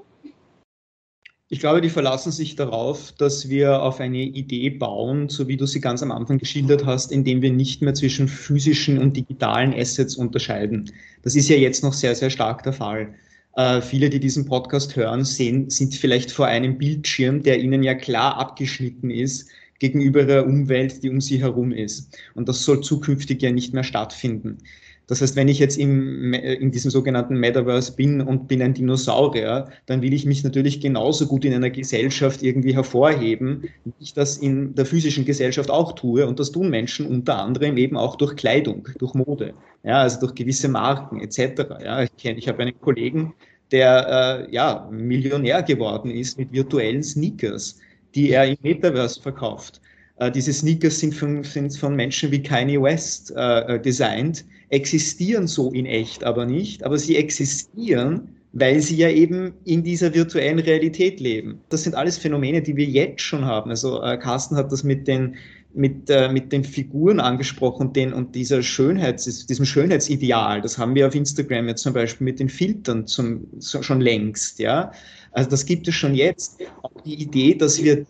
Ich 1.55 1.61
glaube, 1.61 1.81
die 1.81 1.89
verlassen 1.89 2.33
sich 2.33 2.57
darauf, 2.57 3.13
dass 3.13 3.49
wir 3.49 3.81
auf 3.81 4.01
eine 4.01 4.25
Idee 4.25 4.71
bauen, 4.71 5.29
so 5.29 5.47
wie 5.47 5.57
du 5.57 5.67
sie 5.67 5.81
ganz 5.81 6.03
am 6.03 6.11
Anfang 6.11 6.39
geschildert 6.39 6.85
hast, 6.85 7.13
indem 7.13 7.43
wir 7.43 7.53
nicht 7.53 7.81
mehr 7.81 7.95
zwischen 7.95 8.27
physischen 8.27 8.99
und 8.99 9.17
digitalen 9.17 9.73
Assets 9.73 10.17
unterscheiden. 10.17 10.91
Das 11.23 11.37
ist 11.37 11.49
ja 11.49 11.55
jetzt 11.55 11.85
noch 11.85 11.93
sehr, 11.93 12.17
sehr 12.17 12.31
stark 12.31 12.65
der 12.65 12.73
Fall. 12.73 13.15
Äh, 13.55 13.83
viele, 13.83 14.11
die 14.11 14.19
diesen 14.19 14.47
Podcast 14.47 14.97
hören, 14.97 15.25
sehen, 15.25 15.71
sind 15.71 15.95
vielleicht 15.95 16.33
vor 16.33 16.47
einem 16.47 16.77
Bildschirm, 16.77 17.45
der 17.45 17.61
ihnen 17.61 17.85
ja 17.85 17.95
klar 17.95 18.37
abgeschnitten 18.37 19.11
ist 19.11 19.49
gegenüber 19.79 20.25
der 20.25 20.49
Umwelt, 20.49 21.05
die 21.05 21.09
um 21.09 21.21
sie 21.21 21.41
herum 21.41 21.71
ist. 21.71 22.19
Und 22.35 22.49
das 22.49 22.65
soll 22.65 22.81
zukünftig 22.81 23.41
ja 23.43 23.53
nicht 23.53 23.73
mehr 23.73 23.85
stattfinden. 23.85 24.59
Das 25.07 25.21
heißt, 25.21 25.37
wenn 25.37 25.49
ich 25.49 25.59
jetzt 25.59 25.77
im, 25.77 26.33
in 26.33 26.71
diesem 26.71 26.91
sogenannten 26.91 27.37
Metaverse 27.37 27.95
bin 27.95 28.21
und 28.21 28.49
bin 28.49 28.63
ein 28.63 28.73
Dinosaurier, 28.73 29.69
dann 29.87 30.01
will 30.01 30.15
ich 30.15 30.25
mich 30.25 30.43
natürlich 30.43 30.81
genauso 30.81 31.27
gut 31.27 31.45
in 31.45 31.53
einer 31.53 31.71
Gesellschaft 31.71 32.43
irgendwie 32.43 32.75
hervorheben, 32.75 33.65
wie 33.85 33.93
ich 34.01 34.15
das 34.15 34.39
in 34.39 34.75
der 34.75 34.87
physischen 34.87 35.25
Gesellschaft 35.25 35.71
auch 35.71 35.93
tue. 35.93 36.27
Und 36.27 36.41
das 36.41 36.53
tun 36.53 36.71
Menschen 36.71 37.07
unter 37.07 37.39
anderem 37.39 37.77
eben 37.77 37.97
auch 37.97 38.17
durch 38.17 38.35
Kleidung, 38.37 38.89
durch 38.99 39.15
Mode, 39.15 39.53
ja, 39.83 40.01
also 40.01 40.21
durch 40.21 40.35
gewisse 40.35 40.69
Marken 40.69 41.21
etc. 41.21 41.65
Ja, 41.85 42.03
ich 42.03 42.17
kenne, 42.17 42.39
ich 42.39 42.49
habe 42.49 42.63
einen 42.63 42.81
Kollegen, 42.81 43.35
der 43.71 44.47
äh, 44.49 44.55
ja 44.55 44.89
Millionär 44.91 45.63
geworden 45.63 46.11
ist 46.11 46.39
mit 46.39 46.53
virtuellen 46.53 47.03
Sneakers, 47.03 47.79
die 48.15 48.31
er 48.31 48.47
im 48.47 48.57
Metaverse 48.63 49.21
verkauft. 49.21 49.81
Äh, 50.17 50.31
diese 50.31 50.53
Sneakers 50.53 50.99
sind 51.01 51.15
von, 51.15 51.43
sind 51.45 51.77
von 51.77 51.97
Menschen 51.97 52.31
wie 52.31 52.43
Kanye 52.43 52.81
West 52.81 53.33
äh, 53.37 53.75
äh, 53.75 53.81
designt, 53.81 54.45
existieren 54.75 55.47
so 55.47 55.71
in 55.71 55.87
echt 55.87 56.25
aber 56.25 56.45
nicht, 56.47 56.85
aber 56.85 56.99
sie 56.99 57.17
existieren, 57.17 58.29
weil 58.53 58.81
sie 58.81 58.97
ja 58.97 59.09
eben 59.09 59.55
in 59.65 59.83
dieser 59.83 60.15
virtuellen 60.15 60.59
Realität 60.59 61.21
leben. 61.21 61.61
Das 61.71 61.85
sind 61.85 61.95
alles 61.95 62.19
Phänomene, 62.19 62.63
die 62.63 62.77
wir 62.77 62.85
jetzt 62.85 63.23
schon 63.23 63.45
haben. 63.45 63.71
Also 63.71 64.03
äh, 64.03 64.17
Carsten 64.19 64.57
hat 64.57 64.71
das 64.71 64.85
mit 64.85 65.09
den, 65.09 65.37
mit, 65.75 66.09
äh, 66.09 66.29
mit 66.29 66.53
den 66.53 66.63
Figuren 66.63 67.19
angesprochen 67.21 67.93
den, 67.93 68.13
und 68.13 68.35
dieser 68.35 68.63
Schönheits, 68.63 69.47
diesem 69.47 69.65
Schönheitsideal. 69.65 70.61
Das 70.61 70.79
haben 70.79 70.95
wir 70.95 71.09
auf 71.09 71.15
Instagram 71.15 71.69
jetzt 71.69 71.83
zum 71.83 71.95
Beispiel 71.95 72.25
mit 72.25 72.39
den 72.39 72.49
Filtern 72.49 73.07
zum, 73.07 73.47
so, 73.59 73.83
schon 73.83 74.01
längst. 74.01 74.59
Ja? 74.61 74.93
Also 75.33 75.51
das 75.51 75.67
gibt 75.67 75.89
es 75.89 75.95
schon 75.95 76.15
jetzt. 76.15 76.59
Auch 76.83 77.01
die 77.05 77.15
Idee, 77.15 77.55
dass 77.55 77.83
wir 77.83 78.07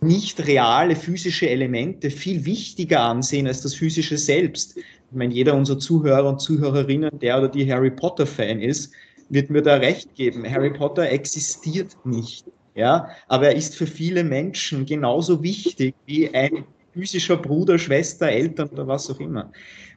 nicht 0.00 0.46
reale 0.46 0.96
physische 0.96 1.48
Elemente 1.48 2.10
viel 2.10 2.44
wichtiger 2.44 3.00
ansehen 3.00 3.46
als 3.46 3.60
das 3.62 3.74
physische 3.74 4.16
selbst. 4.16 4.76
Ich 5.10 5.16
meine, 5.16 5.34
jeder 5.34 5.54
unserer 5.54 5.78
Zuhörer 5.78 6.28
und 6.28 6.40
Zuhörerinnen, 6.40 7.18
der 7.18 7.38
oder 7.38 7.48
die 7.48 7.70
Harry 7.70 7.90
Potter 7.90 8.26
Fan 8.26 8.60
ist, 8.60 8.92
wird 9.28 9.50
mir 9.50 9.62
da 9.62 9.76
recht 9.76 10.14
geben. 10.14 10.48
Harry 10.48 10.70
Potter 10.70 11.10
existiert 11.10 11.96
nicht. 12.04 12.46
Ja, 12.74 13.08
aber 13.26 13.48
er 13.48 13.56
ist 13.56 13.74
für 13.74 13.86
viele 13.86 14.22
Menschen 14.22 14.86
genauso 14.86 15.42
wichtig 15.42 15.94
wie 16.06 16.32
ein 16.32 16.64
physischer 16.92 17.36
Bruder, 17.36 17.78
Schwester, 17.78 18.28
Eltern 18.28 18.68
oder 18.68 18.86
was 18.86 19.10
auch 19.10 19.18
immer. 19.18 19.50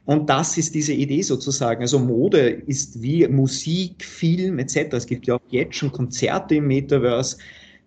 Und 0.04 0.28
das 0.28 0.58
ist 0.58 0.74
diese 0.74 0.92
Idee 0.92 1.22
sozusagen. 1.22 1.82
Also 1.82 1.98
Mode 1.98 2.40
ist 2.66 3.00
wie 3.00 3.26
Musik, 3.28 4.04
Film 4.04 4.58
etc. 4.58 4.92
Es 4.92 5.06
gibt 5.06 5.26
ja 5.26 5.36
auch 5.36 5.40
jetzt 5.48 5.76
schon 5.76 5.92
Konzerte 5.92 6.56
im 6.56 6.66
Metaverse. 6.66 7.38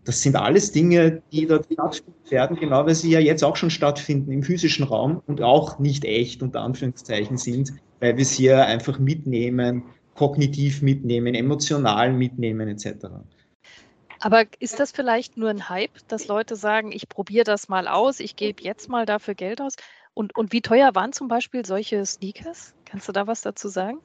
Das 0.07 0.21
sind 0.21 0.37
alles 0.37 0.71
Dinge, 0.71 1.21
die 1.33 1.45
dort 1.45 1.65
stattfinden 1.65 2.31
werden, 2.31 2.57
genau 2.57 2.85
weil 2.85 2.95
sie 2.95 3.11
ja 3.11 3.19
jetzt 3.19 3.43
auch 3.43 3.57
schon 3.57 3.69
stattfinden 3.69 4.31
im 4.31 4.41
physischen 4.41 4.85
Raum 4.85 5.21
und 5.27 5.41
auch 5.41 5.79
nicht 5.79 6.05
echt 6.05 6.41
unter 6.41 6.61
Anführungszeichen 6.61 7.37
sind, 7.37 7.73
weil 7.99 8.15
wir 8.15 8.23
sie 8.23 8.45
ja 8.45 8.63
einfach 8.63 8.99
mitnehmen, 8.99 9.83
kognitiv 10.15 10.81
mitnehmen, 10.81 11.35
emotional 11.35 12.13
mitnehmen 12.13 12.69
etc. 12.69 13.07
Aber 14.21 14.45
ist 14.59 14.79
das 14.79 14.93
vielleicht 14.93 15.35
nur 15.35 15.49
ein 15.49 15.67
Hype, 15.67 16.07
dass 16.07 16.29
Leute 16.29 16.55
sagen, 16.55 16.93
ich 16.93 17.09
probiere 17.09 17.43
das 17.43 17.67
mal 17.67 17.89
aus, 17.89 18.21
ich 18.21 18.37
gebe 18.37 18.63
jetzt 18.63 18.87
mal 18.87 19.05
dafür 19.05 19.35
Geld 19.35 19.59
aus? 19.59 19.73
Und, 20.13 20.37
und 20.37 20.53
wie 20.53 20.61
teuer 20.61 20.95
waren 20.95 21.11
zum 21.11 21.27
Beispiel 21.27 21.65
solche 21.65 22.05
Sneakers? 22.05 22.73
Kannst 22.85 23.09
du 23.09 23.11
da 23.11 23.27
was 23.27 23.41
dazu 23.41 23.67
sagen? 23.67 23.99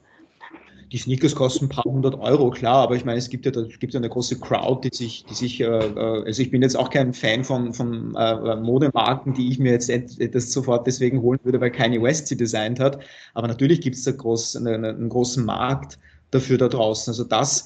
Die 0.93 0.99
Sneakers 0.99 1.35
kosten 1.35 1.65
ein 1.65 1.69
paar 1.71 1.85
hundert 1.85 2.15
Euro, 2.17 2.51
klar, 2.51 2.83
aber 2.83 2.97
ich 2.97 3.05
meine, 3.07 3.19
es 3.19 3.31
gibt 3.31 3.47
ja, 3.47 3.53
es 3.53 3.79
gibt 3.79 3.95
ja 3.95 3.99
eine 3.99 4.11
große 4.11 4.39
Crowd, 4.39 4.87
die 4.87 4.95
sich, 4.95 5.25
die 5.25 5.35
sich, 5.35 5.61
äh, 5.61 5.65
äh, 5.65 6.25
also 6.27 6.43
ich 6.43 6.51
bin 6.51 6.61
jetzt 6.61 6.77
auch 6.77 6.91
kein 6.91 7.15
Fan 7.15 7.45
von, 7.45 7.73
von 7.73 8.15
äh, 8.15 8.57
Modemarken, 8.57 9.33
die 9.33 9.49
ich 9.49 9.59
mir 9.59 9.73
jetzt 9.73 9.91
das 9.91 10.53
sofort 10.53 10.87
deswegen 10.87 11.23
holen 11.23 11.41
würde, 11.45 11.61
weil 11.61 11.71
Kanye 11.71 12.03
West 12.03 12.27
sie 12.27 12.37
designt 12.37 12.79
hat, 12.79 12.99
aber 13.33 13.49
natürlich 13.49 13.81
gibt 13.81 13.97
es 13.97 14.05
da 14.05 14.13
groß, 14.13 14.57
eine, 14.57 14.75
einen 14.75 15.09
großen 15.09 15.45
Markt 15.45 15.99
dafür 16.31 16.59
da 16.59 16.69
draußen. 16.69 17.11
Also 17.11 17.25
das 17.25 17.63
äh, 17.63 17.65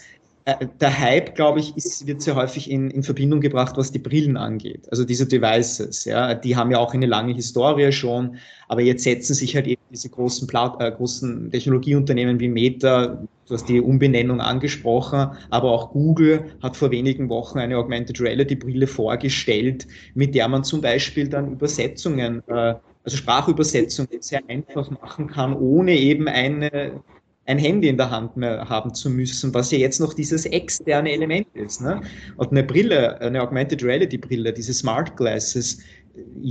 der 0.80 0.96
Hype, 0.96 1.34
glaube 1.34 1.58
ich, 1.58 1.76
ist, 1.76 2.06
wird 2.06 2.22
sehr 2.22 2.36
häufig 2.36 2.70
in, 2.70 2.88
in, 2.90 3.02
Verbindung 3.02 3.40
gebracht, 3.40 3.76
was 3.76 3.90
die 3.90 3.98
Brillen 3.98 4.36
angeht. 4.36 4.86
Also 4.92 5.04
diese 5.04 5.26
Devices, 5.26 6.04
ja, 6.04 6.34
die 6.34 6.54
haben 6.54 6.70
ja 6.70 6.78
auch 6.78 6.94
eine 6.94 7.06
lange 7.06 7.34
Historie 7.34 7.90
schon, 7.90 8.36
aber 8.68 8.80
jetzt 8.80 9.02
setzen 9.02 9.34
sich 9.34 9.56
halt 9.56 9.66
eben 9.66 9.82
diese 9.90 10.08
großen, 10.08 10.46
Pla 10.46 10.76
äh, 10.78 10.92
großen 10.92 11.50
Technologieunternehmen 11.50 12.38
wie 12.38 12.48
Meta, 12.48 13.26
du 13.48 13.54
hast 13.54 13.68
die 13.68 13.80
Umbenennung 13.80 14.40
angesprochen, 14.40 15.32
aber 15.50 15.72
auch 15.72 15.90
Google 15.90 16.44
hat 16.62 16.76
vor 16.76 16.92
wenigen 16.92 17.28
Wochen 17.28 17.58
eine 17.58 17.76
Augmented 17.76 18.20
Reality 18.20 18.54
Brille 18.54 18.86
vorgestellt, 18.86 19.88
mit 20.14 20.36
der 20.36 20.46
man 20.46 20.62
zum 20.62 20.80
Beispiel 20.80 21.28
dann 21.28 21.52
Übersetzungen, 21.52 22.44
äh, 22.46 22.74
also 23.02 23.16
Sprachübersetzungen 23.16 24.22
sehr 24.22 24.42
einfach 24.48 24.90
machen 24.90 25.26
kann, 25.26 25.56
ohne 25.56 25.96
eben 25.96 26.28
eine 26.28 27.00
ein 27.46 27.58
Handy 27.58 27.88
in 27.88 27.96
der 27.96 28.10
Hand 28.10 28.36
mehr 28.36 28.68
haben 28.68 28.92
zu 28.94 29.08
müssen, 29.08 29.54
was 29.54 29.70
ja 29.70 29.78
jetzt 29.78 30.00
noch 30.00 30.14
dieses 30.14 30.46
externe 30.46 31.12
Element 31.12 31.46
ist. 31.54 31.80
Ne? 31.80 32.00
Und 32.36 32.50
eine 32.50 32.64
Brille, 32.64 33.20
eine 33.20 33.40
Augmented 33.42 33.82
Reality 33.82 34.18
Brille, 34.18 34.52
diese 34.52 34.74
Smart 34.74 35.16
Glasses, 35.16 35.78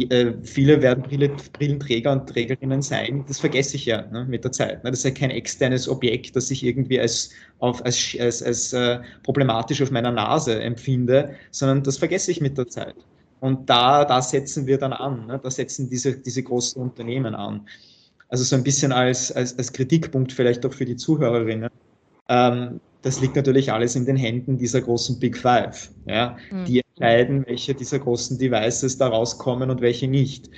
äh, 0.10 0.34
viele 0.44 0.82
werden 0.82 1.04
Brille, 1.04 1.30
Brillenträger 1.54 2.12
und 2.12 2.28
Trägerinnen 2.28 2.82
sein, 2.82 3.26
das 3.28 3.40
vergesse 3.40 3.76
ich 3.76 3.86
ja 3.86 4.04
ne, 4.12 4.26
mit 4.26 4.44
der 4.44 4.52
Zeit. 4.52 4.84
Ne? 4.84 4.92
Das 4.92 5.00
ist 5.00 5.06
ja 5.06 5.12
kein 5.12 5.32
externes 5.32 5.90
Objekt, 5.90 6.36
das 6.36 6.52
ich 6.52 6.64
irgendwie 6.64 7.00
als, 7.00 7.32
auf, 7.60 7.84
als, 7.84 8.16
als, 8.20 8.44
als 8.44 8.74
äh, 8.74 9.00
problematisch 9.24 9.82
auf 9.82 9.92
meiner 9.92 10.12
Nase 10.12 10.62
empfinde, 10.62 11.36
sondern 11.52 11.84
das 11.84 11.98
vergesse 11.98 12.32
ich 12.32 12.42
mit 12.42 12.58
der 12.58 12.68
Zeit. 12.68 12.96
Und 13.42 13.70
da, 13.70 14.06
da 14.06 14.22
setzen 14.22 14.66
wir 14.66 14.78
dann 14.78 14.94
an, 14.94 15.28
ne? 15.28 15.40
da 15.42 15.52
setzen 15.52 15.90
diese, 15.90 16.18
diese 16.18 16.44
großen 16.44 16.82
Unternehmen 16.82 17.36
an. 17.36 17.68
Also 18.36 18.44
so 18.44 18.58
ein 18.58 18.66
bisschen 18.66 18.92
als, 18.92 19.32
als, 19.32 19.58
als 19.58 19.72
Kritikpunkt 19.72 20.34
vielleicht 20.34 20.66
auch 20.66 20.74
für 20.74 20.84
die 20.84 20.98
Zuhörerinnen. 20.98 21.70
Ähm, 22.28 22.82
das 23.02 23.22
liegt 23.22 23.38
natürlich 23.38 23.72
alles 23.72 23.96
in 23.96 24.06
den 24.06 24.18
Händen 24.18 24.58
dieser 24.58 24.82
großen 24.82 25.18
Big 25.22 25.38
Five. 25.38 25.90
Ja? 26.06 26.36
Mhm. 26.52 26.66
Die 26.66 26.82
entscheiden, 26.82 27.46
welche 27.48 27.74
dieser 27.74 27.98
großen 27.98 28.38
Devices 28.38 28.98
da 28.98 29.08
rauskommen 29.08 29.70
und 29.70 29.80
welche 29.80 30.10
nicht. 30.10 30.50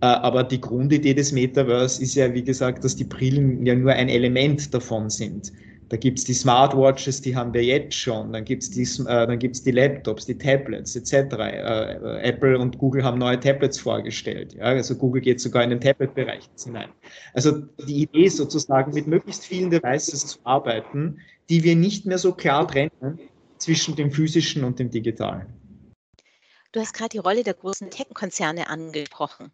Äh, 0.00 0.06
aber 0.06 0.44
die 0.44 0.60
Grundidee 0.60 1.12
des 1.12 1.32
Metaverse 1.32 2.00
ist 2.04 2.14
ja, 2.14 2.32
wie 2.32 2.44
gesagt, 2.44 2.84
dass 2.84 2.94
die 2.94 3.02
Brillen 3.02 3.66
ja 3.66 3.74
nur 3.74 3.90
ein 3.90 4.08
Element 4.08 4.72
davon 4.72 5.10
sind. 5.10 5.52
Da 5.88 5.96
gibt 5.96 6.18
es 6.18 6.24
die 6.24 6.34
Smartwatches, 6.34 7.20
die 7.20 7.36
haben 7.36 7.52
wir 7.52 7.62
jetzt 7.62 7.94
schon. 7.94 8.32
Dann 8.32 8.44
gibt 8.44 8.62
es 8.62 8.70
die, 8.70 8.82
äh, 9.06 9.36
die 9.38 9.70
Laptops, 9.70 10.26
die 10.26 10.36
Tablets 10.36 10.96
etc. 10.96 11.12
Äh, 11.12 11.94
äh, 11.94 12.20
Apple 12.22 12.58
und 12.58 12.78
Google 12.78 13.04
haben 13.04 13.18
neue 13.18 13.38
Tablets 13.38 13.78
vorgestellt. 13.78 14.54
Ja? 14.54 14.64
Also 14.64 14.94
Google 14.96 15.20
geht 15.20 15.40
sogar 15.40 15.62
in 15.62 15.70
den 15.70 15.80
Tablet-Bereich 15.80 16.48
hinein. 16.62 16.88
Also 17.34 17.62
die 17.86 18.02
Idee 18.02 18.28
sozusagen, 18.28 18.94
mit 18.94 19.06
möglichst 19.06 19.44
vielen 19.44 19.70
Devices 19.70 20.26
zu 20.26 20.38
arbeiten, 20.44 21.18
die 21.50 21.62
wir 21.62 21.76
nicht 21.76 22.06
mehr 22.06 22.18
so 22.18 22.32
klar 22.32 22.66
trennen 22.66 23.18
zwischen 23.58 23.94
dem 23.94 24.10
physischen 24.10 24.64
und 24.64 24.78
dem 24.78 24.90
digitalen. 24.90 25.46
Du 26.72 26.80
hast 26.80 26.94
gerade 26.94 27.10
die 27.10 27.18
Rolle 27.18 27.44
der 27.44 27.54
großen 27.54 27.90
Tech-Konzerne 27.90 28.68
angesprochen. 28.68 29.52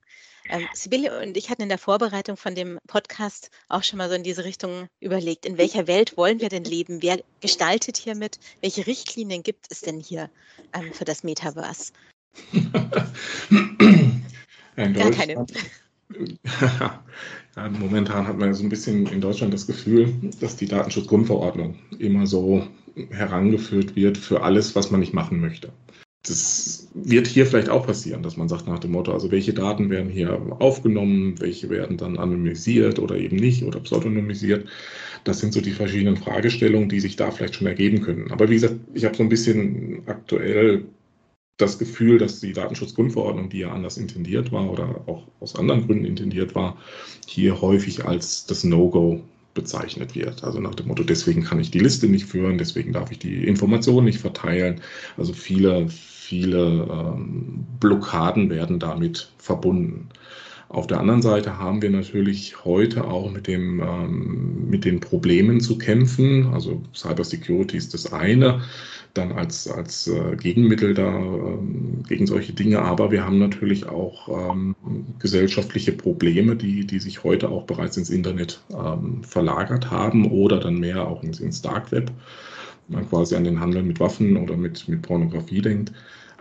Ähm, 0.51 0.67
Sibylle 0.75 1.23
und 1.23 1.37
ich 1.37 1.49
hatten 1.49 1.63
in 1.63 1.69
der 1.69 1.79
Vorbereitung 1.79 2.37
von 2.37 2.57
dem 2.57 2.79
Podcast 2.89 3.51
auch 3.69 3.85
schon 3.85 3.99
mal 3.99 4.09
so 4.09 4.17
in 4.17 4.25
diese 4.25 4.45
Richtung 4.45 4.89
überlegt, 4.99 5.47
in 5.47 5.59
welcher 5.59 5.87
Welt 5.87 6.17
wollen 6.17 6.41
wir 6.41 6.49
denn 6.49 6.65
leben? 6.65 7.03
Wer 7.03 7.23
gestaltet 7.41 7.97
hiermit? 7.97 8.41
Welche 8.61 8.87
Richtlinien 8.87 9.45
gibt 9.45 9.67
es 9.71 9.81
denn 9.81 10.01
hier 10.01 10.29
ähm, 10.73 10.93
für 10.93 11.05
das 11.05 11.23
Metaverse? 11.23 11.93
Gar 14.77 15.11
keine. 15.13 15.47
Ja, 17.57 17.69
momentan 17.69 18.27
hat 18.27 18.37
man 18.39 18.55
so 18.55 18.65
ein 18.65 18.69
bisschen 18.69 19.07
in 19.07 19.21
Deutschland 19.21 19.53
das 19.53 19.67
Gefühl, 19.67 20.13
dass 20.41 20.57
die 20.57 20.67
Datenschutzgrundverordnung 20.67 21.79
immer 21.99 22.27
so 22.27 22.67
herangeführt 23.11 23.95
wird 23.97 24.19
für 24.19 24.43
alles, 24.43 24.75
was 24.75 24.91
man 24.91 25.01
nicht 25.01 25.15
machen 25.15 25.41
möchte 25.41 25.73
das 26.23 26.89
wird 26.93 27.27
hier 27.27 27.47
vielleicht 27.47 27.71
auch 27.71 27.87
passieren, 27.87 28.23
dass 28.23 28.37
man 28.37 28.49
sagt 28.49 28.67
nach 28.67 28.79
dem 28.79 28.93
Motto, 28.93 29.13
also 29.13 29.31
welche 29.31 29.55
Daten 29.55 29.89
werden 29.89 30.11
hier 30.11 30.39
aufgenommen, 30.59 31.41
welche 31.41 31.71
werden 31.71 31.97
dann 31.97 32.19
anonymisiert 32.19 32.99
oder 32.99 33.17
eben 33.17 33.37
nicht 33.37 33.63
oder 33.63 33.81
pseudonymisiert. 33.81 34.69
Das 35.25 35.41
sind 35.41 35.55
so 35.55 35.61
die 35.63 35.73
verschiedenen 35.73 36.19
Fragestellungen, 36.19 36.91
die 36.91 37.01
sich 37.01 37.17
da 37.17 37.31
vielleicht 37.31 37.55
schon 37.55 37.67
ergeben 37.67 38.03
können. 38.03 38.31
Aber 38.31 38.51
wie 38.51 38.55
gesagt, 38.55 38.77
ich 38.93 39.05
habe 39.05 39.17
so 39.17 39.23
ein 39.23 39.31
bisschen 39.31 40.03
aktuell 40.07 40.85
das 41.57 41.79
Gefühl, 41.79 42.19
dass 42.19 42.41
die 42.41 42.53
Datenschutzgrundverordnung, 42.53 43.49
die 43.49 43.61
ja 43.61 43.73
anders 43.73 43.97
intendiert 43.97 44.53
war 44.53 44.71
oder 44.71 45.03
auch 45.07 45.27
aus 45.41 45.57
anderen 45.57 45.87
Gründen 45.87 46.05
intendiert 46.05 46.55
war, 46.55 46.77
hier 47.27 47.61
häufig 47.61 48.05
als 48.05 48.47
das 48.47 48.65
No-Go 48.65 49.23
bezeichnet 49.55 50.15
wird. 50.15 50.45
Also 50.45 50.61
nach 50.61 50.75
dem 50.75 50.89
Motto, 50.89 51.03
deswegen 51.03 51.43
kann 51.43 51.61
ich 51.61 51.71
die 51.71 51.81
Liste 51.81 52.07
nicht 52.07 52.27
führen, 52.27 52.59
deswegen 52.59 52.93
darf 52.93 53.11
ich 53.11 53.19
die 53.19 53.45
Informationen 53.45 54.07
nicht 54.07 54.21
verteilen. 54.21 54.81
Also 55.17 55.33
viele, 55.33 55.89
viele 55.89 56.89
ähm, 56.91 57.67
Blockaden 57.81 58.51
werden 58.51 58.79
damit 58.79 59.31
verbunden. 59.39 60.09
Auf 60.69 60.87
der 60.87 61.01
anderen 61.01 61.21
Seite 61.21 61.59
haben 61.59 61.83
wir 61.83 61.91
natürlich 61.91 62.65
heute 62.65 63.05
auch 63.05 63.29
mit, 63.33 63.49
dem, 63.49 63.81
ähm, 63.81 64.71
mit 64.71 64.85
den 64.85 65.01
Problemen 65.01 65.61
zu 65.61 65.77
kämpfen. 65.79 66.47
Also 66.55 66.81
Cybersecurity 66.95 67.77
ist 67.77 67.93
das 67.93 68.13
eine 68.13 68.63
dann 69.15 69.33
als, 69.33 69.69
als 69.69 70.07
äh, 70.07 70.37
Gegenmittel 70.37 70.95
da 70.95 71.09
ähm, 71.09 72.03
gegen 72.09 72.27
solche 72.27 72.53
Dinge. 72.53 72.83
Aber 72.83 73.11
wir 73.11 73.25
haben 73.25 73.39
natürlich 73.39 73.89
auch 73.89 74.51
ähm, 74.51 74.75
gesellschaftliche 75.19 75.93
Probleme, 75.93 76.57
die, 76.57 76.87
die 76.87 76.99
sich 76.99 77.25
heute 77.25 77.49
auch 77.49 77.65
bereits 77.65 77.97
ins 77.97 78.11
Internet 78.11 78.61
ähm, 78.71 79.23
verlagert 79.25 79.91
haben 79.91 80.31
oder 80.31 80.61
dann 80.61 80.79
mehr 80.79 81.07
auch 81.07 81.23
ins, 81.23 81.41
ins 81.41 81.63
Dark 81.63 81.93
Web. 81.93 82.11
Man 82.89 83.09
quasi 83.09 83.37
an 83.37 83.45
den 83.45 83.61
Handel 83.61 83.83
mit 83.83 84.01
Waffen 84.01 84.37
oder 84.37 84.57
mit, 84.57 84.89
mit 84.89 85.03
Pornografie 85.03 85.61
denkt. 85.61 85.93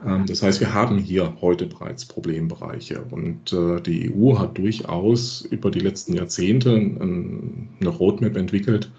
Ähm, 0.06 0.26
das 0.26 0.44
heißt, 0.44 0.60
wir 0.60 0.74
haben 0.74 0.98
hier 0.98 1.34
heute 1.42 1.66
bereits 1.66 2.06
Problembereiche 2.06 3.02
und 3.12 3.54
äh, 3.54 3.82
die 3.82 4.14
EU 4.14 4.38
hat 4.38 4.58
durchaus 4.58 5.42
über 5.42 5.72
die 5.72 5.80
letzten 5.80 6.14
Jahrzehnte 6.14 6.72
eine 6.76 7.90
Roadmap 7.90 8.38
entwickelt, 8.38 8.92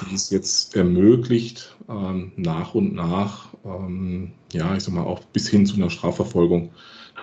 die 0.00 0.14
es 0.14 0.30
jetzt 0.30 0.76
ermöglicht, 0.76 1.76
ähm, 1.88 2.32
nach 2.36 2.74
und 2.74 2.94
nach, 2.94 3.48
ähm, 3.64 4.32
ja, 4.52 4.74
ich 4.76 4.84
sag 4.84 4.94
mal, 4.94 5.04
auch 5.04 5.20
bis 5.32 5.48
hin 5.48 5.66
zu 5.66 5.76
einer 5.76 5.90
Strafverfolgung 5.90 6.70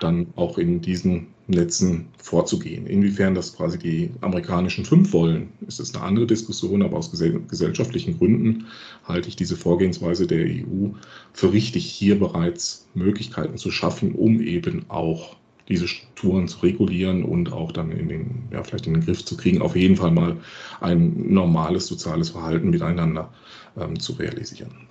dann 0.00 0.28
auch 0.36 0.58
in 0.58 0.80
diesen 0.80 1.28
Netzen 1.48 2.08
vorzugehen. 2.18 2.86
Inwiefern 2.86 3.34
das 3.34 3.56
quasi 3.56 3.78
die 3.78 4.10
amerikanischen 4.20 4.84
fünf 4.84 5.12
wollen, 5.12 5.52
ist 5.66 5.80
es 5.80 5.94
eine 5.94 6.04
andere 6.04 6.26
Diskussion, 6.26 6.82
aber 6.82 6.98
aus 6.98 7.10
gesellschaftlichen 7.10 8.18
Gründen 8.18 8.66
halte 9.04 9.28
ich 9.28 9.36
diese 9.36 9.56
Vorgehensweise 9.56 10.26
der 10.26 10.44
EU 10.44 10.90
für 11.32 11.52
richtig, 11.52 11.86
hier 11.86 12.18
bereits 12.18 12.86
Möglichkeiten 12.94 13.56
zu 13.56 13.70
schaffen, 13.70 14.14
um 14.14 14.40
eben 14.40 14.84
auch 14.88 15.36
diese 15.68 15.88
Strukturen 15.88 16.48
zu 16.48 16.60
regulieren 16.60 17.24
und 17.24 17.52
auch 17.52 17.72
dann 17.72 17.92
in 17.92 18.08
den, 18.08 18.48
ja, 18.50 18.62
vielleicht 18.62 18.86
in 18.86 18.94
den 18.94 19.04
Griff 19.04 19.24
zu 19.24 19.36
kriegen, 19.36 19.62
auf 19.62 19.76
jeden 19.76 19.96
Fall 19.96 20.10
mal 20.10 20.36
ein 20.80 21.32
normales 21.32 21.86
soziales 21.86 22.30
Verhalten 22.30 22.70
miteinander 22.70 23.30
ähm, 23.76 23.98
zu 23.98 24.12
realisieren. 24.14 24.88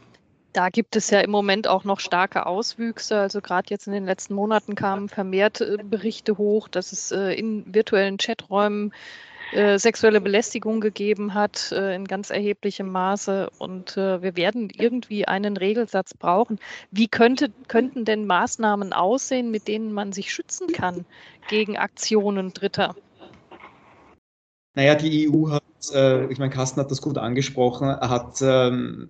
Da 0.53 0.69
gibt 0.69 0.95
es 0.95 1.11
ja 1.11 1.19
im 1.19 1.29
Moment 1.29 1.67
auch 1.67 1.83
noch 1.83 1.99
starke 1.99 2.45
Auswüchse. 2.47 3.19
Also 3.19 3.41
gerade 3.41 3.67
jetzt 3.69 3.85
in 3.85 3.93
den 3.93 4.05
letzten 4.05 4.33
Monaten 4.33 4.73
kamen 4.75 5.09
vermehrt 5.09 5.61
äh, 5.61 5.77
Berichte 5.83 6.37
hoch, 6.37 6.67
dass 6.67 6.91
es 6.91 7.11
äh, 7.11 7.33
in 7.33 7.63
virtuellen 7.73 8.17
Chaträumen 8.17 8.91
äh, 9.53 9.79
sexuelle 9.79 10.21
Belästigung 10.21 10.81
gegeben 10.81 11.33
hat 11.33 11.71
äh, 11.71 11.95
in 11.95 12.05
ganz 12.05 12.29
erheblichem 12.29 12.91
Maße. 12.91 13.49
Und 13.57 13.97
äh, 13.97 14.21
wir 14.21 14.35
werden 14.35 14.69
irgendwie 14.75 15.27
einen 15.27 15.57
Regelsatz 15.57 16.13
brauchen. 16.13 16.59
Wie 16.91 17.07
könnte, 17.07 17.51
könnten 17.67 18.05
denn 18.05 18.25
Maßnahmen 18.25 18.93
aussehen, 18.93 19.51
mit 19.51 19.67
denen 19.67 19.93
man 19.93 20.11
sich 20.11 20.33
schützen 20.33 20.67
kann 20.71 21.05
gegen 21.49 21.77
Aktionen 21.77 22.53
Dritter? 22.53 22.95
Naja, 24.75 24.95
die 24.95 25.29
EU 25.29 25.49
hat, 25.49 25.63
äh, 25.93 26.31
ich 26.31 26.37
meine, 26.37 26.51
Carsten 26.51 26.79
hat 26.79 26.91
das 26.91 27.01
gut 27.01 27.17
angesprochen, 27.17 27.87
hat, 27.87 28.41
ähm, 28.41 29.09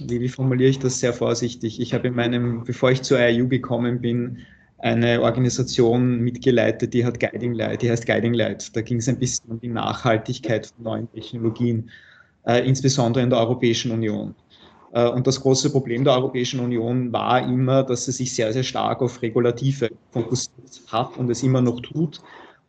wie, 0.00 0.28
formuliere 0.28 0.70
ich 0.70 0.78
das 0.78 0.98
sehr 0.98 1.12
vorsichtig? 1.12 1.80
Ich 1.80 1.94
habe 1.94 2.08
in 2.08 2.14
meinem, 2.14 2.64
bevor 2.64 2.90
ich 2.90 3.02
zur 3.02 3.18
EU 3.18 3.46
gekommen 3.46 4.00
bin, 4.00 4.46
eine 4.82 5.20
Organisation 5.22 6.20
mitgeleitet, 6.20 6.94
die 6.94 7.04
hat 7.04 7.20
Guiding 7.20 7.54
Light, 7.54 7.82
die 7.82 7.90
heißt 7.90 8.06
Guiding 8.06 8.34
Light. 8.34 8.74
Da 8.74 8.80
ging 8.80 8.98
es 8.98 9.08
ein 9.08 9.18
bisschen 9.18 9.50
um 9.50 9.60
die 9.60 9.68
Nachhaltigkeit 9.68 10.66
von 10.66 10.84
neuen 10.84 11.12
Technologien, 11.12 11.90
äh, 12.46 12.66
insbesondere 12.66 13.22
in 13.22 13.30
der 13.30 13.38
Europäischen 13.38 13.90
Union. 13.92 14.34
Äh, 14.92 15.08
und 15.08 15.26
das 15.26 15.40
große 15.40 15.70
Problem 15.70 16.04
der 16.04 16.14
Europäischen 16.14 16.60
Union 16.60 17.12
war 17.12 17.42
immer, 17.42 17.82
dass 17.82 18.06
sie 18.06 18.12
sich 18.12 18.34
sehr, 18.34 18.52
sehr 18.52 18.62
stark 18.62 19.02
auf 19.02 19.20
Regulative 19.22 19.90
fokussiert 20.10 20.80
hat 20.88 21.16
und 21.16 21.30
es 21.30 21.42
immer 21.42 21.60
noch 21.60 21.80
tut 21.80 22.20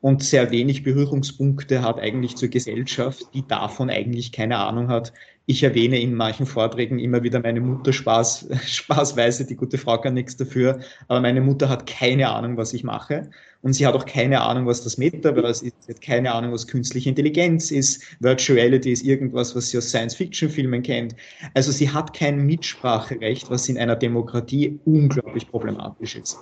und 0.02 0.24
sehr 0.24 0.52
wenig 0.52 0.84
Berührungspunkte 0.84 1.82
hat 1.82 2.00
eigentlich 2.00 2.36
zur 2.36 2.50
Gesellschaft, 2.50 3.24
die 3.34 3.48
davon 3.48 3.90
eigentlich 3.90 4.32
keine 4.32 4.58
Ahnung 4.58 4.90
hat. 4.90 5.14
Ich 5.52 5.64
erwähne 5.64 6.00
in 6.00 6.16
manchen 6.16 6.46
Vorträgen 6.46 6.98
immer 6.98 7.24
wieder 7.24 7.42
meine 7.42 7.60
Mutter 7.60 7.92
Spaß, 7.92 8.48
spaßweise, 8.66 9.46
die 9.46 9.58
gute 9.58 9.78
Frau 9.78 9.98
kann 9.98 10.14
nichts 10.14 10.38
dafür, 10.38 10.80
aber 11.10 11.20
meine 11.20 11.42
Mutter 11.42 11.68
hat 11.68 11.86
keine 11.88 12.30
Ahnung, 12.30 12.56
was 12.56 12.74
ich 12.74 12.86
mache 12.86 13.30
und 13.62 13.74
sie 13.74 13.86
hat 13.86 13.94
auch 13.94 14.06
keine 14.06 14.40
Ahnung, 14.40 14.66
was 14.66 14.82
das 14.82 14.98
Metaverse 14.98 15.66
ist, 15.66 15.76
sie 15.84 15.92
hat 15.92 16.02
keine 16.02 16.32
Ahnung, 16.32 16.54
was 16.54 16.68
künstliche 16.68 17.10
Intelligenz 17.10 17.70
ist, 17.70 18.02
Virtuality 18.22 18.94
ist 18.94 19.04
irgendwas, 19.04 19.54
was 19.54 19.72
sie 19.72 19.78
aus 19.78 19.90
Science-Fiction-Filmen 19.90 20.84
kennt. 20.84 21.18
Also 21.54 21.74
sie 21.74 21.90
hat 21.90 22.14
kein 22.14 22.46
Mitspracherecht, 22.46 23.50
was 23.50 23.68
in 23.68 23.78
einer 23.78 23.98
Demokratie 23.98 24.80
unglaublich 24.86 25.50
problematisch 25.50 26.16
ist. 26.16 26.38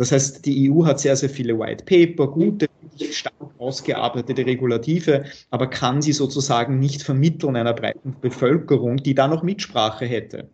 Das 0.00 0.12
heißt, 0.12 0.46
die 0.46 0.70
EU 0.72 0.86
hat 0.86 0.98
sehr, 0.98 1.14
sehr 1.14 1.28
viele 1.28 1.58
White 1.58 1.84
Paper, 1.84 2.26
gute, 2.28 2.68
stark 3.12 3.34
ausgearbeitete 3.58 4.46
Regulative, 4.46 5.24
aber 5.50 5.66
kann 5.66 6.00
sie 6.00 6.14
sozusagen 6.14 6.78
nicht 6.78 7.02
vermitteln 7.02 7.54
einer 7.54 7.74
breiten 7.74 8.16
Bevölkerung, 8.18 8.96
die 8.96 9.14
da 9.14 9.28
noch 9.28 9.42
Mitsprache 9.42 10.06
hätte. 10.06 10.48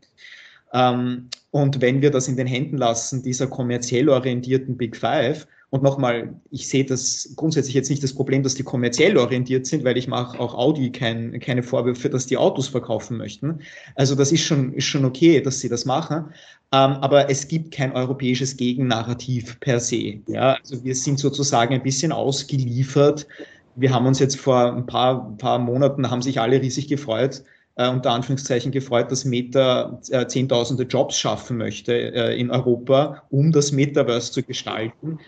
Ähm, 0.73 1.29
und 1.53 1.81
wenn 1.81 2.03
wir 2.03 2.11
das 2.11 2.27
in 2.27 2.37
den 2.37 2.49
Händen 2.49 2.77
lassen, 2.77 3.23
dieser 3.23 3.47
kommerziell 3.47 4.09
orientierten 4.09 4.77
Big 4.77 4.97
Five, 4.97 5.47
und 5.77 5.83
nochmal, 5.83 6.35
ich 6.51 6.69
sehe 6.69 6.85
das 6.85 7.35
grundsätzlich 7.37 7.75
jetzt 7.75 7.91
nicht 7.91 8.03
das 8.03 8.15
Problem, 8.15 8.43
dass 8.43 8.55
die 8.55 8.63
kommerziell 8.63 9.19
orientiert 9.19 9.67
sind, 9.67 9.85
weil 9.85 9.99
ich 9.99 10.09
mache 10.09 10.41
auch 10.41 10.55
Audi 10.55 10.91
kein, 10.91 11.39
keine 11.41 11.63
Vorwürfe, 11.63 12.09
dass 12.09 12.27
die 12.27 12.39
Autos 12.39 12.69
verkaufen 12.69 13.19
möchten. 13.19 13.61
Also 13.95 14.15
das 14.15 14.33
ist 14.33 14.43
schon, 14.43 14.73
ist 14.73 14.87
schon 14.87 15.05
okay, 15.05 15.41
dass 15.43 15.61
sie 15.61 15.69
das 15.69 15.85
machen. 15.85 16.33
Ähm, 16.73 16.93
aber 17.03 17.31
es 17.31 17.47
gibt 17.47 17.75
kein 17.75 17.93
europäisches 17.93 18.57
Gegennarrativ 18.57 19.61
per 19.61 19.79
se. 19.81 20.21
Ja, 20.27 20.55
also 20.55 20.83
wir 20.83 20.95
sind 20.95 21.19
sozusagen 21.19 21.75
ein 21.75 21.83
bisschen 21.83 22.11
ausgeliefert. 22.11 23.27
Wir 23.75 23.93
haben 23.93 24.07
uns 24.07 24.19
jetzt 24.19 24.41
vor 24.41 24.73
ein 24.73 24.87
paar, 24.87 25.37
paar 25.37 25.59
Monaten, 25.59 26.11
haben 26.11 26.23
sich 26.23 26.41
alle 26.41 26.61
riesig 26.61 26.89
gefreut, 26.89 27.45
äh, 27.77 27.89
unter 27.89 28.13
Anführungszeichen 28.13 28.73
gefreut, 28.73 29.13
dass 29.13 29.27
Meta 29.27 30.01
äh, 30.11 30.27
Zehntausende 30.27 30.85
Jobs 30.85 31.19
schaffen 31.19 31.59
möchte 31.59 31.93
äh, 31.93 32.41
in 32.41 32.51
Europa, 32.51 33.23
um 33.29 33.53
das 33.53 33.73
Metaverse 33.73 34.33
zu 34.33 34.43
gestalten. 34.43 35.19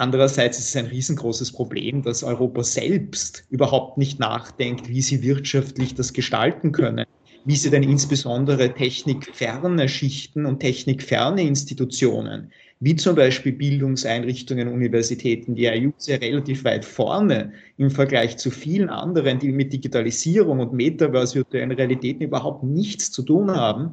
Andererseits 0.00 0.58
ist 0.58 0.68
es 0.70 0.76
ein 0.76 0.86
riesengroßes 0.86 1.52
Problem, 1.52 2.00
dass 2.00 2.24
Europa 2.24 2.64
selbst 2.64 3.44
überhaupt 3.50 3.98
nicht 3.98 4.18
nachdenkt, 4.18 4.88
wie 4.88 5.02
sie 5.02 5.22
wirtschaftlich 5.22 5.94
das 5.94 6.14
gestalten 6.14 6.72
können, 6.72 7.04
wie 7.44 7.56
sie 7.56 7.68
denn 7.68 7.82
insbesondere 7.82 8.72
technikferne 8.72 9.90
Schichten 9.90 10.46
und 10.46 10.60
technikferne 10.60 11.42
Institutionen, 11.42 12.50
wie 12.80 12.96
zum 12.96 13.14
Beispiel 13.14 13.52
Bildungseinrichtungen, 13.52 14.68
Universitäten, 14.68 15.54
die 15.54 15.68
EU 15.68 15.90
ja 16.06 16.16
relativ 16.16 16.64
weit 16.64 16.86
vorne 16.86 17.52
im 17.76 17.90
Vergleich 17.90 18.38
zu 18.38 18.50
vielen 18.50 18.88
anderen, 18.88 19.38
die 19.38 19.52
mit 19.52 19.70
Digitalisierung 19.70 20.60
und 20.60 20.72
Metaverse, 20.72 21.34
virtuellen 21.34 21.72
Realitäten 21.72 22.22
überhaupt 22.22 22.64
nichts 22.64 23.12
zu 23.12 23.22
tun 23.22 23.50
haben. 23.50 23.92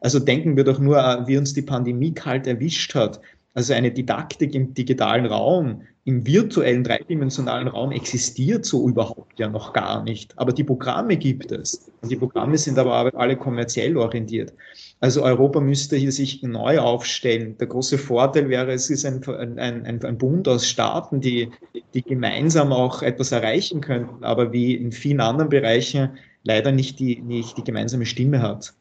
Also 0.00 0.18
denken 0.18 0.56
wir 0.56 0.64
doch 0.64 0.80
nur, 0.80 0.96
wie 1.28 1.38
uns 1.38 1.54
die 1.54 1.62
Pandemie 1.62 2.12
kalt 2.12 2.48
erwischt 2.48 2.96
hat 2.96 3.20
also 3.54 3.72
eine 3.72 3.92
Didaktik 3.92 4.54
im 4.54 4.74
digitalen 4.74 5.26
Raum, 5.26 5.82
im 6.06 6.26
virtuellen 6.26 6.84
dreidimensionalen 6.84 7.68
Raum 7.68 7.92
existiert 7.92 8.66
so 8.66 8.86
überhaupt 8.86 9.38
ja 9.38 9.48
noch 9.48 9.72
gar 9.72 10.02
nicht. 10.02 10.36
Aber 10.36 10.52
die 10.52 10.64
Programme 10.64 11.16
gibt 11.16 11.50
es. 11.50 11.90
Und 12.02 12.10
die 12.10 12.16
Programme 12.16 12.58
sind 12.58 12.78
aber 12.78 13.14
alle 13.14 13.36
kommerziell 13.36 13.96
orientiert. 13.96 14.52
Also 15.00 15.22
Europa 15.22 15.60
müsste 15.60 15.96
hier 15.96 16.12
sich 16.12 16.42
neu 16.42 16.78
aufstellen. 16.78 17.56
Der 17.58 17.68
große 17.68 17.96
Vorteil 17.96 18.50
wäre, 18.50 18.72
es 18.72 18.90
ist 18.90 19.06
ein, 19.06 19.24
ein, 19.26 19.58
ein, 19.58 20.04
ein 20.04 20.18
Bund 20.18 20.46
aus 20.46 20.68
Staaten, 20.68 21.20
die, 21.20 21.50
die 21.94 22.02
gemeinsam 22.02 22.72
auch 22.72 23.02
etwas 23.02 23.32
erreichen 23.32 23.80
könnten, 23.80 24.24
aber 24.24 24.52
wie 24.52 24.74
in 24.74 24.92
vielen 24.92 25.20
anderen 25.20 25.48
Bereichen 25.48 26.10
leider 26.42 26.72
nicht 26.72 26.98
die, 26.98 27.22
nicht 27.22 27.56
die 27.56 27.64
gemeinsame 27.64 28.04
Stimme 28.04 28.42
hat. 28.42 28.74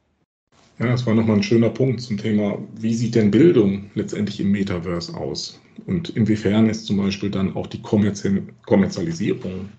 Ja, 0.80 0.88
das 0.88 1.06
war 1.06 1.14
nochmal 1.14 1.38
ein 1.38 1.44
schöner 1.44 1.70
Punkt 1.70 2.02
zum 2.02 2.18
Thema, 2.18 2.58
wie 2.76 2.96
sieht 2.96 3.14
denn 3.14 3.30
Bildung 3.30 3.92
letztendlich 3.94 4.40
im 4.40 4.52
Metaverse 4.52 5.16
aus? 5.16 5.62
Und 5.86 6.10
inwiefern 6.10 6.68
ist 6.68 6.86
zum 6.86 6.98
Beispiel 6.98 7.30
dann 7.30 7.56
auch 7.56 7.68
die 7.68 7.82
Kommerzialisierung 7.82 9.70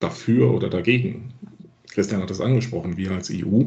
dafür 0.00 0.52
oder 0.52 0.68
dagegen? 0.68 1.32
Christian 1.90 2.20
hat 2.20 2.30
das 2.30 2.40
angesprochen, 2.40 2.96
wir 2.96 3.10
als 3.12 3.30
EU 3.30 3.64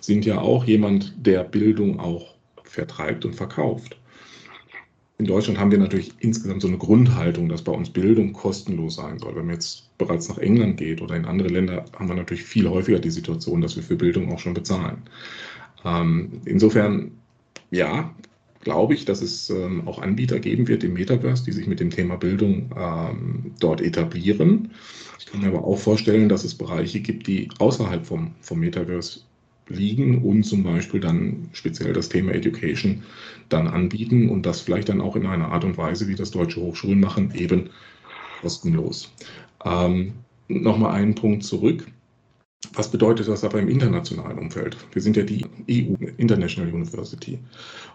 sind 0.00 0.26
ja 0.26 0.38
auch 0.38 0.64
jemand, 0.64 1.14
der 1.16 1.44
Bildung 1.44 1.98
auch 1.98 2.34
vertreibt 2.64 3.24
und 3.24 3.34
verkauft. 3.34 3.96
In 5.18 5.26
Deutschland 5.26 5.58
haben 5.58 5.70
wir 5.70 5.78
natürlich 5.78 6.12
insgesamt 6.20 6.62
so 6.62 6.68
eine 6.68 6.78
Grundhaltung, 6.78 7.48
dass 7.50 7.62
bei 7.62 7.72
uns 7.72 7.90
Bildung 7.90 8.32
kostenlos 8.32 8.96
sein 8.96 9.18
soll. 9.18 9.36
Wenn 9.36 9.46
man 9.46 9.56
jetzt 9.56 9.96
bereits 9.98 10.30
nach 10.30 10.38
England 10.38 10.78
geht 10.78 11.02
oder 11.02 11.14
in 11.14 11.26
andere 11.26 11.48
Länder, 11.48 11.84
haben 11.98 12.08
wir 12.08 12.14
natürlich 12.14 12.42
viel 12.42 12.68
häufiger 12.68 12.98
die 12.98 13.10
Situation, 13.10 13.60
dass 13.60 13.76
wir 13.76 13.82
für 13.82 13.96
Bildung 13.96 14.32
auch 14.32 14.38
schon 14.38 14.54
bezahlen. 14.54 15.02
Ähm, 15.84 16.40
insofern, 16.44 17.12
ja, 17.70 18.14
glaube 18.60 18.94
ich, 18.94 19.04
dass 19.04 19.22
es 19.22 19.48
ähm, 19.50 19.86
auch 19.88 20.00
Anbieter 20.00 20.38
geben 20.38 20.68
wird 20.68 20.84
im 20.84 20.92
Metaverse, 20.92 21.44
die 21.44 21.52
sich 21.52 21.66
mit 21.66 21.80
dem 21.80 21.90
Thema 21.90 22.16
Bildung 22.16 22.70
ähm, 22.76 23.52
dort 23.58 23.80
etablieren. 23.80 24.70
Ich 25.18 25.26
kann 25.26 25.40
mir 25.40 25.48
aber 25.48 25.64
auch 25.64 25.78
vorstellen, 25.78 26.28
dass 26.28 26.44
es 26.44 26.54
Bereiche 26.54 27.00
gibt, 27.00 27.26
die 27.26 27.48
außerhalb 27.58 28.04
vom, 28.04 28.34
vom 28.40 28.60
Metaverse 28.60 29.20
liegen 29.68 30.22
und 30.22 30.42
zum 30.42 30.62
Beispiel 30.62 31.00
dann 31.00 31.48
speziell 31.52 31.92
das 31.92 32.08
Thema 32.08 32.32
Education 32.32 33.02
dann 33.48 33.68
anbieten 33.68 34.28
und 34.28 34.44
das 34.44 34.60
vielleicht 34.60 34.88
dann 34.88 35.00
auch 35.00 35.16
in 35.16 35.26
einer 35.26 35.52
Art 35.52 35.64
und 35.64 35.78
Weise, 35.78 36.08
wie 36.08 36.16
das 36.16 36.32
deutsche 36.32 36.60
Hochschulen 36.60 37.00
machen, 37.00 37.32
eben 37.34 37.70
kostenlos. 38.42 39.12
Ähm, 39.64 40.12
Nochmal 40.50 40.96
einen 40.96 41.14
Punkt 41.14 41.44
zurück. 41.44 41.86
Was 42.74 42.90
bedeutet 42.90 43.28
das 43.28 43.42
aber 43.42 43.58
im 43.58 43.68
internationalen 43.68 44.38
Umfeld? 44.38 44.76
Wir 44.92 45.02
sind 45.02 45.16
ja 45.16 45.22
die 45.22 45.44
EU 45.70 45.94
International 46.18 46.72
University. 46.72 47.38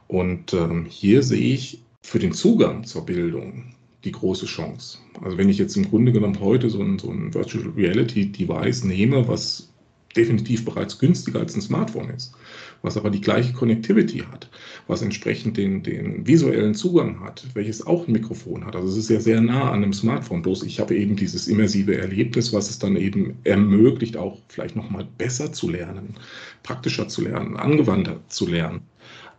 Und 0.08 0.54
ähm, 0.54 0.86
hier 0.90 1.24
sehe 1.24 1.54
ich 1.54 1.84
für 2.02 2.20
den 2.20 2.34
Zugang 2.34 2.84
zur 2.84 3.06
Bildung 3.06 3.76
die 4.04 4.12
große 4.12 4.46
Chance. 4.46 5.00
Also 5.22 5.38
wenn 5.38 5.50
ich 5.50 5.58
jetzt 5.58 5.76
im 5.76 5.90
Grunde 5.90 6.12
genommen 6.12 6.40
heute 6.40 6.70
so 6.70 6.82
ein, 6.82 7.00
so 7.00 7.10
ein 7.10 7.34
Virtual 7.34 7.66
Reality 7.76 8.32
Device 8.32 8.84
nehme, 8.84 9.28
was 9.28 9.70
definitiv 10.16 10.66
bereits 10.66 10.98
günstiger 10.98 11.40
als 11.40 11.56
ein 11.56 11.62
Smartphone 11.62 12.10
ist, 12.12 12.34
was 12.82 12.98
aber 12.98 13.10
die 13.10 13.22
gleiche 13.22 13.54
Connectivity 13.54 14.20
hat, 14.20 14.50
was 14.88 15.02
entsprechend 15.02 15.58
den, 15.58 15.84
den 15.84 16.26
visuellen 16.28 16.76
Zugang 16.76 17.20
hat, 17.22 17.46
welches 17.54 17.86
auch 17.86 18.08
ein 18.08 18.12
Mikrofon 18.12 18.66
hat. 18.66 18.76
Also 18.76 18.90
es 18.90 18.98
ist 18.98 19.10
ja 19.10 19.20
sehr 19.20 19.42
nah 19.42 19.72
an 19.72 19.84
einem 19.84 19.94
Smartphone, 19.94 20.42
bloß 20.42 20.64
ich 20.64 20.80
habe 20.80 20.96
eben 20.96 21.16
dieses 21.16 21.48
immersive 21.48 21.98
Erlebnis, 21.98 22.54
was 22.54 22.70
es 22.70 22.80
dann 22.80 22.96
eben 22.96 23.38
ermöglicht, 23.44 24.18
auch 24.18 24.40
vielleicht 24.48 24.76
nochmal 24.76 25.08
besser 25.18 25.52
zu 25.52 25.70
lernen, 25.70 26.16
praktischer 26.64 27.08
zu 27.08 27.22
lernen, 27.22 27.58
angewandter 27.58 28.20
zu 28.30 28.48
lernen. 28.48 28.82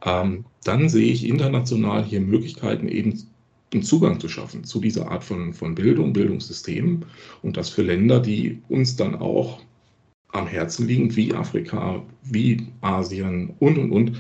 Ähm, 0.05 0.45
dann 0.65 0.89
sehe 0.89 1.13
ich 1.13 1.27
international 1.27 2.05
hier 2.05 2.21
Möglichkeiten, 2.21 2.89
eben 2.89 3.19
einen 3.73 3.83
Zugang 3.83 4.21
zu 4.21 4.29
schaffen 4.29 4.65
zu 4.65 4.81
dieser 4.81 5.11
Art 5.11 5.25
von, 5.25 5.53
von 5.53 5.75
Bildung, 5.75 6.13
Bildungssystemen 6.13 7.05
und 7.43 7.57
das 7.57 7.69
für 7.69 7.83
Länder, 7.83 8.21
die 8.21 8.63
uns 8.69 8.97
dann 8.97 9.15
auch 9.17 9.61
am 10.37 10.47
Herzen 10.47 10.87
liegen, 10.87 11.15
wie 11.17 11.35
Afrika, 11.35 12.03
wie 12.23 12.67
Asien 12.81 13.55
und, 13.59 13.79
und, 13.79 13.91
und. 13.91 14.13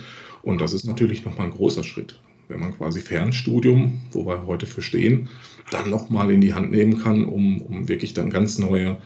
Und 0.42 0.60
das 0.60 0.72
ist 0.72 0.84
natürlich 0.84 1.24
nochmal 1.24 1.46
ein 1.46 1.52
großer 1.52 1.82
Schritt, 1.82 2.18
wenn 2.48 2.60
man 2.60 2.76
quasi 2.76 3.00
Fernstudium, 3.00 4.00
wo 4.12 4.26
wir 4.26 4.46
heute 4.46 4.66
für 4.66 4.82
stehen, 4.82 5.28
dann 5.70 5.90
nochmal 5.90 6.30
in 6.30 6.40
die 6.40 6.54
Hand 6.54 6.70
nehmen 6.70 7.02
kann, 7.02 7.24
um, 7.24 7.60
um 7.62 7.88
wirklich 7.88 8.14
dann 8.14 8.30
ganz 8.30 8.58
neue, 8.58 8.96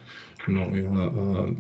neue 0.46 0.82
äh, 0.82 1.54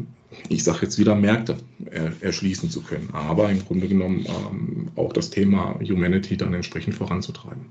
ich 0.48 0.62
sage 0.62 0.80
jetzt 0.82 0.98
wieder 0.98 1.14
Märkte 1.14 1.56
er, 1.86 2.12
erschließen 2.20 2.70
zu 2.70 2.82
können. 2.82 3.08
Aber 3.12 3.50
im 3.50 3.64
Grunde 3.64 3.88
genommen 3.88 4.26
ähm, 4.26 4.88
auch 4.96 5.12
das 5.12 5.30
Thema 5.30 5.78
Humanity 5.80 6.36
dann 6.36 6.54
entsprechend 6.54 6.94
voranzutreiben. 6.94 7.66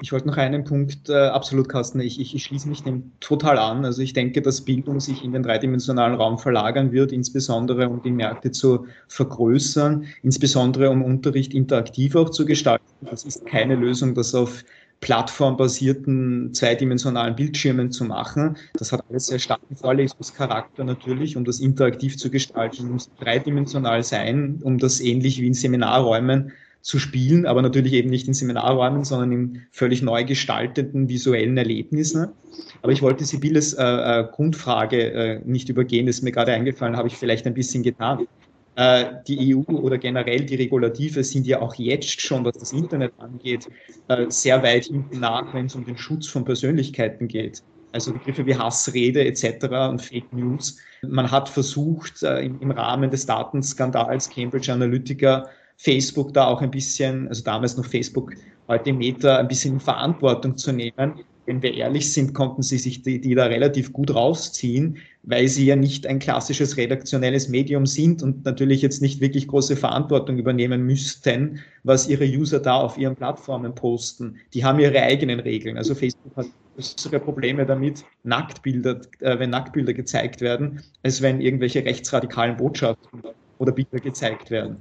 Ich 0.00 0.12
wollte 0.12 0.28
noch 0.28 0.36
einen 0.36 0.64
Punkt, 0.64 1.08
äh, 1.08 1.14
absolut, 1.14 1.68
Carsten, 1.68 2.00
ich, 2.00 2.20
ich, 2.20 2.34
ich, 2.34 2.44
schließe 2.44 2.68
mich 2.68 2.82
dem 2.82 3.12
total 3.20 3.58
an. 3.58 3.84
Also 3.84 4.02
ich 4.02 4.12
denke, 4.12 4.42
dass 4.42 4.60
Bildung 4.60 5.00
sich 5.00 5.24
in 5.24 5.32
den 5.32 5.42
dreidimensionalen 5.42 6.14
Raum 6.14 6.38
verlagern 6.38 6.92
wird, 6.92 7.10
insbesondere 7.10 7.88
um 7.88 8.02
die 8.02 8.12
Märkte 8.12 8.52
zu 8.52 8.86
vergrößern, 9.08 10.04
insbesondere 10.22 10.90
um 10.90 11.02
Unterricht 11.02 11.52
interaktiv 11.52 12.14
auch 12.14 12.30
zu 12.30 12.44
gestalten. 12.44 12.84
Das 13.00 13.24
ist 13.24 13.44
keine 13.46 13.74
Lösung, 13.74 14.14
das 14.14 14.34
auf 14.34 14.64
plattformbasierten 15.00 16.52
zweidimensionalen 16.54 17.36
Bildschirmen 17.36 17.92
zu 17.92 18.04
machen. 18.04 18.56
Das 18.74 18.92
hat 18.92 19.04
alles 19.08 19.26
sehr 19.26 19.38
starken 19.38 19.76
Vorlesungscharakter 19.76 20.84
natürlich, 20.84 21.36
um 21.36 21.44
das 21.44 21.60
interaktiv 21.60 22.16
zu 22.16 22.30
gestalten, 22.30 22.90
muss 22.90 23.10
dreidimensional 23.20 24.02
sein, 24.02 24.60
um 24.62 24.78
das 24.78 25.00
ähnlich 25.00 25.40
wie 25.40 25.46
in 25.46 25.54
Seminarräumen 25.54 26.52
zu 26.80 26.98
spielen, 26.98 27.46
aber 27.46 27.62
natürlich 27.62 27.92
eben 27.92 28.08
nicht 28.08 28.28
in 28.28 28.34
Seminarräumen, 28.34 29.04
sondern 29.04 29.32
in 29.32 29.62
völlig 29.70 30.02
neu 30.02 30.24
gestalteten 30.24 31.08
visuellen 31.08 31.56
Erlebnissen. 31.56 32.28
Aber 32.82 32.92
ich 32.92 33.02
wollte 33.02 33.24
Sibyles 33.24 33.74
äh, 33.74 33.82
äh, 33.84 34.24
Grundfrage 34.30 35.12
äh, 35.12 35.40
nicht 35.44 35.68
übergehen, 35.68 36.06
das 36.06 36.16
ist 36.16 36.22
mir 36.22 36.32
gerade 36.32 36.52
eingefallen, 36.52 36.96
habe 36.96 37.08
ich 37.08 37.16
vielleicht 37.16 37.46
ein 37.46 37.54
bisschen 37.54 37.82
getan. 37.82 38.26
Äh, 38.76 39.06
die 39.26 39.56
EU 39.56 39.72
oder 39.72 39.98
generell 39.98 40.44
die 40.44 40.54
Regulative 40.54 41.24
sind 41.24 41.46
ja 41.46 41.60
auch 41.60 41.74
jetzt 41.74 42.20
schon, 42.20 42.44
was 42.44 42.56
das 42.56 42.72
Internet 42.72 43.12
angeht, 43.18 43.68
äh, 44.06 44.26
sehr 44.28 44.62
weit 44.62 44.84
hinten 44.84 45.18
nach, 45.18 45.52
wenn 45.52 45.66
es 45.66 45.74
um 45.74 45.84
den 45.84 45.98
Schutz 45.98 46.28
von 46.28 46.44
Persönlichkeiten 46.44 47.26
geht. 47.26 47.62
Also 47.90 48.12
Begriffe 48.12 48.46
wie 48.46 48.54
Hassrede 48.54 49.24
etc. 49.24 49.64
und 49.90 50.00
Fake 50.00 50.32
News. 50.32 50.78
Man 51.02 51.30
hat 51.30 51.48
versucht, 51.48 52.22
im 52.22 52.70
Rahmen 52.70 53.10
des 53.10 53.24
Datenskandals 53.24 54.28
Cambridge 54.28 54.70
Analytica 54.70 55.48
Facebook 55.78 56.34
da 56.34 56.46
auch 56.46 56.60
ein 56.60 56.70
bisschen, 56.70 57.28
also 57.28 57.42
damals 57.44 57.76
noch 57.76 57.86
Facebook, 57.86 58.32
heute 58.66 58.92
Meta, 58.92 59.38
ein 59.38 59.48
bisschen 59.48 59.74
in 59.74 59.80
Verantwortung 59.80 60.56
zu 60.56 60.72
nehmen. 60.72 61.20
Wenn 61.46 61.62
wir 61.62 61.72
ehrlich 61.72 62.12
sind, 62.12 62.34
konnten 62.34 62.62
sie 62.62 62.76
sich 62.76 63.00
die, 63.02 63.20
die 63.20 63.34
da 63.34 63.46
relativ 63.46 63.92
gut 63.92 64.14
rausziehen, 64.14 64.98
weil 65.22 65.48
sie 65.48 65.64
ja 65.64 65.76
nicht 65.76 66.06
ein 66.06 66.18
klassisches 66.18 66.76
redaktionelles 66.76 67.48
Medium 67.48 67.86
sind 67.86 68.22
und 68.22 68.44
natürlich 68.44 68.82
jetzt 68.82 69.00
nicht 69.00 69.20
wirklich 69.20 69.46
große 69.46 69.76
Verantwortung 69.76 70.36
übernehmen 70.36 70.82
müssten, 70.84 71.60
was 71.84 72.08
ihre 72.08 72.26
User 72.26 72.58
da 72.60 72.74
auf 72.74 72.98
ihren 72.98 73.16
Plattformen 73.16 73.74
posten. 73.74 74.36
Die 74.52 74.64
haben 74.64 74.80
ihre 74.80 75.00
eigenen 75.00 75.40
Regeln. 75.40 75.78
Also 75.78 75.94
Facebook 75.94 76.36
hat 76.36 76.46
größere 76.74 77.20
Probleme 77.20 77.64
damit, 77.64 78.04
Nacktbilder, 78.24 79.00
äh, 79.20 79.38
wenn 79.38 79.50
Nacktbilder 79.50 79.94
gezeigt 79.94 80.40
werden, 80.40 80.82
als 81.02 81.22
wenn 81.22 81.40
irgendwelche 81.40 81.84
rechtsradikalen 81.84 82.56
Botschaften 82.56 83.22
oder 83.58 83.72
Bilder 83.72 83.98
gezeigt 83.98 84.50
werden. 84.50 84.78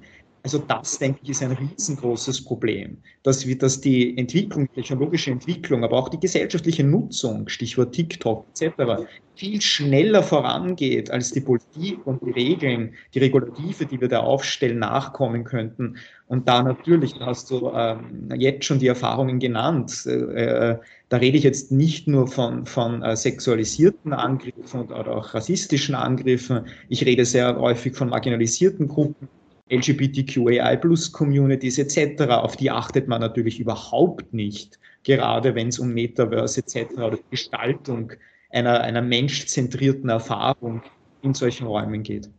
Also 0.47 0.59
das, 0.59 0.97
denke 0.97 1.19
ich, 1.23 1.31
ist 1.31 1.43
ein 1.43 1.51
riesengroßes 1.51 2.45
Problem, 2.45 2.99
dass, 3.23 3.45
wir, 3.45 3.57
dass 3.57 3.81
die 3.81 4.17
Entwicklung, 4.17 4.69
die 4.69 4.81
technologische 4.81 5.29
Entwicklung, 5.29 5.83
aber 5.83 5.97
auch 5.97 6.07
die 6.07 6.21
gesellschaftliche 6.21 6.85
Nutzung, 6.85 7.49
Stichwort 7.49 7.93
TikTok 7.93 8.45
etc., 8.51 9.03
viel 9.35 9.59
schneller 9.59 10.23
vorangeht, 10.23 11.11
als 11.11 11.33
die 11.33 11.41
Politik 11.41 11.99
und 12.07 12.25
die 12.25 12.31
Regeln, 12.31 12.93
die 13.13 13.19
Regulative, 13.19 13.85
die 13.85 13.99
wir 13.99 14.07
da 14.07 14.21
aufstellen, 14.21 14.79
nachkommen 14.79 15.43
könnten. 15.43 15.97
Und 16.27 16.47
da 16.47 16.63
natürlich, 16.63 17.15
da 17.15 17.25
hast 17.25 17.51
du 17.51 17.69
ähm, 17.75 18.29
jetzt 18.37 18.63
schon 18.63 18.79
die 18.79 18.87
Erfahrungen 18.87 19.39
genannt, 19.39 20.05
äh, 20.05 20.11
äh 20.11 20.77
da 21.09 21.17
rede 21.17 21.37
ich 21.37 21.43
jetzt 21.43 21.71
nicht 21.71 22.07
nur 22.07 22.27
von, 22.27 22.65
von 22.65 23.01
äh, 23.01 23.15
sexualisierten 23.15 24.13
Angriffen 24.13 24.81
oder 24.81 25.15
auch 25.15 25.33
rassistischen 25.33 25.95
Angriffen, 25.95 26.67
ich 26.87 27.05
rede 27.05 27.25
sehr 27.25 27.57
häufig 27.57 27.95
von 27.95 28.09
marginalisierten 28.09 28.87
Gruppen, 28.89 29.29
LGBTQAI 29.69 30.77
Plus 30.77 31.11
Communities 31.11 31.77
etc., 31.77 32.21
auf 32.29 32.55
die 32.55 32.71
achtet 32.71 33.07
man 33.07 33.21
natürlich 33.21 33.59
überhaupt 33.59 34.33
nicht, 34.33 34.79
gerade 35.03 35.55
wenn 35.55 35.67
es 35.67 35.79
um 35.79 35.93
Metaverse 35.93 36.61
etc. 36.61 36.93
oder 36.97 37.19
Gestaltung 37.29 38.13
einer, 38.49 38.81
einer 38.81 39.01
menschzentrierten 39.01 40.09
Erfahrung 40.09 40.81
in 41.21 41.33
solchen 41.33 41.67
Räumen 41.67 42.03
geht. 42.03 42.29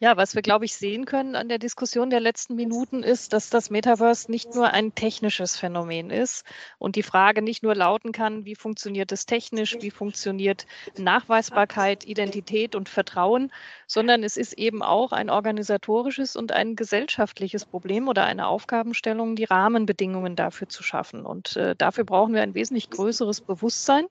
Ja, 0.00 0.16
was 0.16 0.36
wir, 0.36 0.42
glaube 0.42 0.64
ich, 0.64 0.76
sehen 0.76 1.06
können 1.06 1.34
an 1.34 1.48
der 1.48 1.58
Diskussion 1.58 2.08
der 2.08 2.20
letzten 2.20 2.54
Minuten 2.54 3.02
ist, 3.02 3.32
dass 3.32 3.50
das 3.50 3.68
Metaverse 3.68 4.30
nicht 4.30 4.54
nur 4.54 4.70
ein 4.70 4.94
technisches 4.94 5.56
Phänomen 5.56 6.10
ist 6.10 6.44
und 6.78 6.94
die 6.94 7.02
Frage 7.02 7.42
nicht 7.42 7.64
nur 7.64 7.74
lauten 7.74 8.12
kann, 8.12 8.44
wie 8.44 8.54
funktioniert 8.54 9.10
es 9.10 9.26
technisch, 9.26 9.76
wie 9.80 9.90
funktioniert 9.90 10.66
Nachweisbarkeit, 10.96 12.04
Identität 12.04 12.76
und 12.76 12.88
Vertrauen, 12.88 13.50
sondern 13.88 14.22
es 14.22 14.36
ist 14.36 14.52
eben 14.52 14.84
auch 14.84 15.10
ein 15.10 15.30
organisatorisches 15.30 16.36
und 16.36 16.52
ein 16.52 16.76
gesellschaftliches 16.76 17.64
Problem 17.64 18.06
oder 18.06 18.24
eine 18.24 18.46
Aufgabenstellung, 18.46 19.34
die 19.34 19.46
Rahmenbedingungen 19.46 20.36
dafür 20.36 20.68
zu 20.68 20.84
schaffen. 20.84 21.26
Und 21.26 21.56
äh, 21.56 21.74
dafür 21.74 22.04
brauchen 22.04 22.34
wir 22.34 22.42
ein 22.42 22.54
wesentlich 22.54 22.90
größeres 22.90 23.40
Bewusstsein 23.40 24.06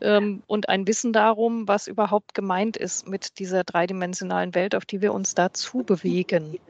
ähm, 0.00 0.44
und 0.46 0.68
ein 0.68 0.86
Wissen 0.86 1.12
darum, 1.12 1.66
was 1.66 1.88
überhaupt 1.88 2.32
gemeint 2.32 2.76
ist 2.76 3.08
mit 3.08 3.40
dieser 3.40 3.64
dreidimensionalen 3.64 4.54
Welt, 4.54 4.76
auf 4.76 4.84
die 4.84 5.00
wir 5.00 5.15
uns 5.16 5.34
dazu 5.34 5.78
bewegen. 5.78 6.60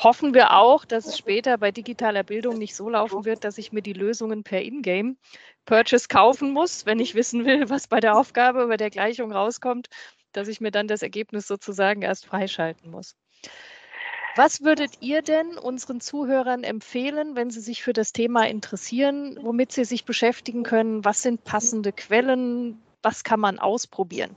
Hoffen 0.00 0.34
wir 0.34 0.52
auch, 0.54 0.84
dass 0.84 1.06
es 1.06 1.16
später 1.16 1.56
bei 1.58 1.72
digitaler 1.72 2.22
Bildung 2.22 2.58
nicht 2.58 2.76
so 2.76 2.88
laufen 2.88 3.24
wird, 3.24 3.42
dass 3.42 3.58
ich 3.58 3.72
mir 3.72 3.82
die 3.82 3.94
Lösungen 3.94 4.44
per 4.44 4.62
Ingame 4.62 5.16
Purchase 5.64 6.08
kaufen 6.08 6.52
muss, 6.52 6.86
wenn 6.86 7.00
ich 7.00 7.14
wissen 7.14 7.44
will, 7.46 7.70
was 7.70 7.88
bei 7.88 8.00
der 8.00 8.16
Aufgabe 8.16 8.62
über 8.62 8.76
der 8.76 8.90
Gleichung 8.90 9.32
rauskommt, 9.32 9.88
dass 10.32 10.48
ich 10.48 10.60
mir 10.60 10.70
dann 10.70 10.88
das 10.88 11.02
Ergebnis 11.02 11.46
sozusagen 11.46 12.02
erst 12.02 12.26
freischalten 12.26 12.90
muss. 12.90 13.16
Was 14.36 14.60
würdet 14.60 14.98
ihr 15.00 15.22
denn 15.22 15.58
unseren 15.58 16.00
Zuhörern 16.00 16.62
empfehlen, 16.62 17.34
wenn 17.34 17.50
sie 17.50 17.60
sich 17.60 17.82
für 17.82 17.92
das 17.92 18.12
Thema 18.12 18.46
interessieren, 18.46 19.36
womit 19.42 19.72
sie 19.72 19.84
sich 19.84 20.04
beschäftigen 20.04 20.62
können? 20.62 21.04
Was 21.04 21.22
sind 21.22 21.42
passende 21.42 21.92
Quellen? 21.92 22.80
Was 23.02 23.24
kann 23.24 23.40
man 23.40 23.58
ausprobieren? 23.58 24.36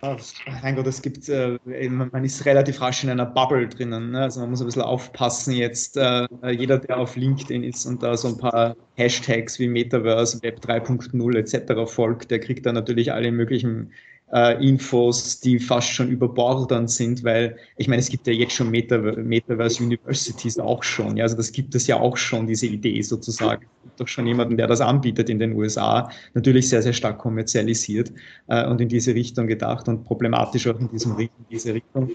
Mein 0.00 0.76
Gott, 0.76 0.86
es 0.86 1.02
gibt, 1.02 1.28
äh, 1.28 1.58
man 1.88 2.24
ist 2.24 2.44
relativ 2.44 2.80
rasch 2.80 3.02
in 3.02 3.10
einer 3.10 3.26
Bubble 3.26 3.68
drinnen. 3.68 4.10
Ne? 4.10 4.22
Also 4.22 4.40
man 4.40 4.50
muss 4.50 4.60
ein 4.60 4.66
bisschen 4.66 4.82
aufpassen 4.82 5.52
jetzt. 5.52 5.96
Äh, 5.96 6.26
jeder, 6.50 6.78
der 6.78 6.98
auf 6.98 7.16
LinkedIn 7.16 7.64
ist 7.64 7.86
und 7.86 8.02
da 8.02 8.16
so 8.16 8.28
ein 8.28 8.38
paar 8.38 8.76
Hashtags 8.94 9.58
wie 9.58 9.68
Metaverse, 9.68 10.42
Web 10.42 10.60
3.0 10.60 11.36
etc. 11.36 11.90
folgt, 11.90 12.30
der 12.30 12.40
kriegt 12.40 12.66
dann 12.66 12.74
natürlich 12.74 13.12
alle 13.12 13.32
möglichen 13.32 13.92
äh, 14.32 14.66
Infos, 14.66 15.40
die 15.40 15.58
fast 15.58 15.88
schon 15.88 16.10
überbordernd 16.10 16.90
sind, 16.90 17.22
weil 17.22 17.56
ich 17.76 17.86
meine, 17.86 18.00
es 18.00 18.08
gibt 18.08 18.26
ja 18.26 18.32
jetzt 18.32 18.54
schon 18.54 18.70
Meta 18.70 18.98
Metaverse 18.98 19.82
Universities 19.82 20.58
auch 20.58 20.82
schon. 20.82 21.16
Ja, 21.16 21.24
also 21.24 21.36
das 21.36 21.52
gibt 21.52 21.74
es 21.74 21.86
ja 21.86 21.98
auch 22.00 22.16
schon, 22.16 22.46
diese 22.46 22.66
Idee 22.66 23.00
sozusagen. 23.02 23.62
Es 23.62 23.82
gibt 23.82 24.00
doch 24.00 24.08
schon 24.08 24.26
jemanden, 24.26 24.56
der 24.56 24.66
das 24.66 24.80
anbietet 24.80 25.30
in 25.30 25.38
den 25.38 25.52
USA, 25.52 26.10
natürlich 26.34 26.68
sehr, 26.68 26.82
sehr 26.82 26.92
stark 26.92 27.18
kommerzialisiert 27.18 28.12
äh, 28.48 28.66
und 28.66 28.80
in 28.80 28.88
diese 28.88 29.14
Richtung 29.14 29.46
gedacht 29.46 29.88
und 29.88 30.04
problematisch 30.04 30.66
auch 30.66 30.78
in, 30.80 30.90
diesem, 30.90 31.16
in 31.18 31.28
diese 31.50 31.74
Richtung. 31.74 32.10